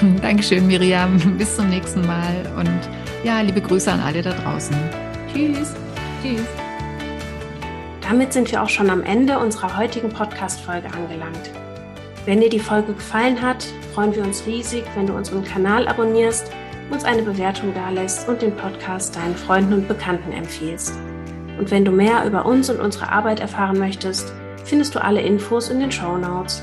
Dankeschön, 0.22 0.66
Miriam. 0.66 1.18
Bis 1.38 1.56
zum 1.56 1.68
nächsten 1.68 2.06
Mal. 2.06 2.50
Und 2.56 2.80
ja, 3.24 3.40
liebe 3.40 3.60
Grüße 3.60 3.90
an 3.90 4.00
alle 4.00 4.22
da 4.22 4.32
draußen. 4.32 4.76
Tschüss. 5.32 5.74
Tschüss. 6.22 6.46
Damit 8.02 8.32
sind 8.32 8.50
wir 8.50 8.62
auch 8.62 8.68
schon 8.68 8.90
am 8.90 9.02
Ende 9.02 9.38
unserer 9.38 9.76
heutigen 9.76 10.08
Podcast-Folge 10.08 10.88
angelangt. 10.88 11.50
Wenn 12.24 12.40
dir 12.40 12.48
die 12.48 12.60
Folge 12.60 12.94
gefallen 12.94 13.40
hat, 13.42 13.66
freuen 13.94 14.14
wir 14.14 14.22
uns 14.22 14.46
riesig, 14.46 14.84
wenn 14.94 15.06
du 15.06 15.14
unseren 15.14 15.44
Kanal 15.44 15.88
abonnierst, 15.88 16.50
uns 16.90 17.04
eine 17.04 17.22
Bewertung 17.22 17.74
dalässt 17.74 18.28
und 18.28 18.40
den 18.40 18.54
Podcast 18.56 19.16
deinen 19.16 19.36
Freunden 19.36 19.74
und 19.74 19.88
Bekannten 19.88 20.32
empfiehlst. 20.32 20.94
Und 21.58 21.70
wenn 21.70 21.84
du 21.84 21.90
mehr 21.90 22.24
über 22.24 22.46
uns 22.46 22.70
und 22.70 22.80
unsere 22.80 23.10
Arbeit 23.10 23.40
erfahren 23.40 23.78
möchtest, 23.78 24.32
findest 24.64 24.94
du 24.94 25.02
alle 25.02 25.20
Infos 25.20 25.68
in 25.68 25.80
den 25.80 25.92
Show 25.92 26.16
Notes. 26.16 26.62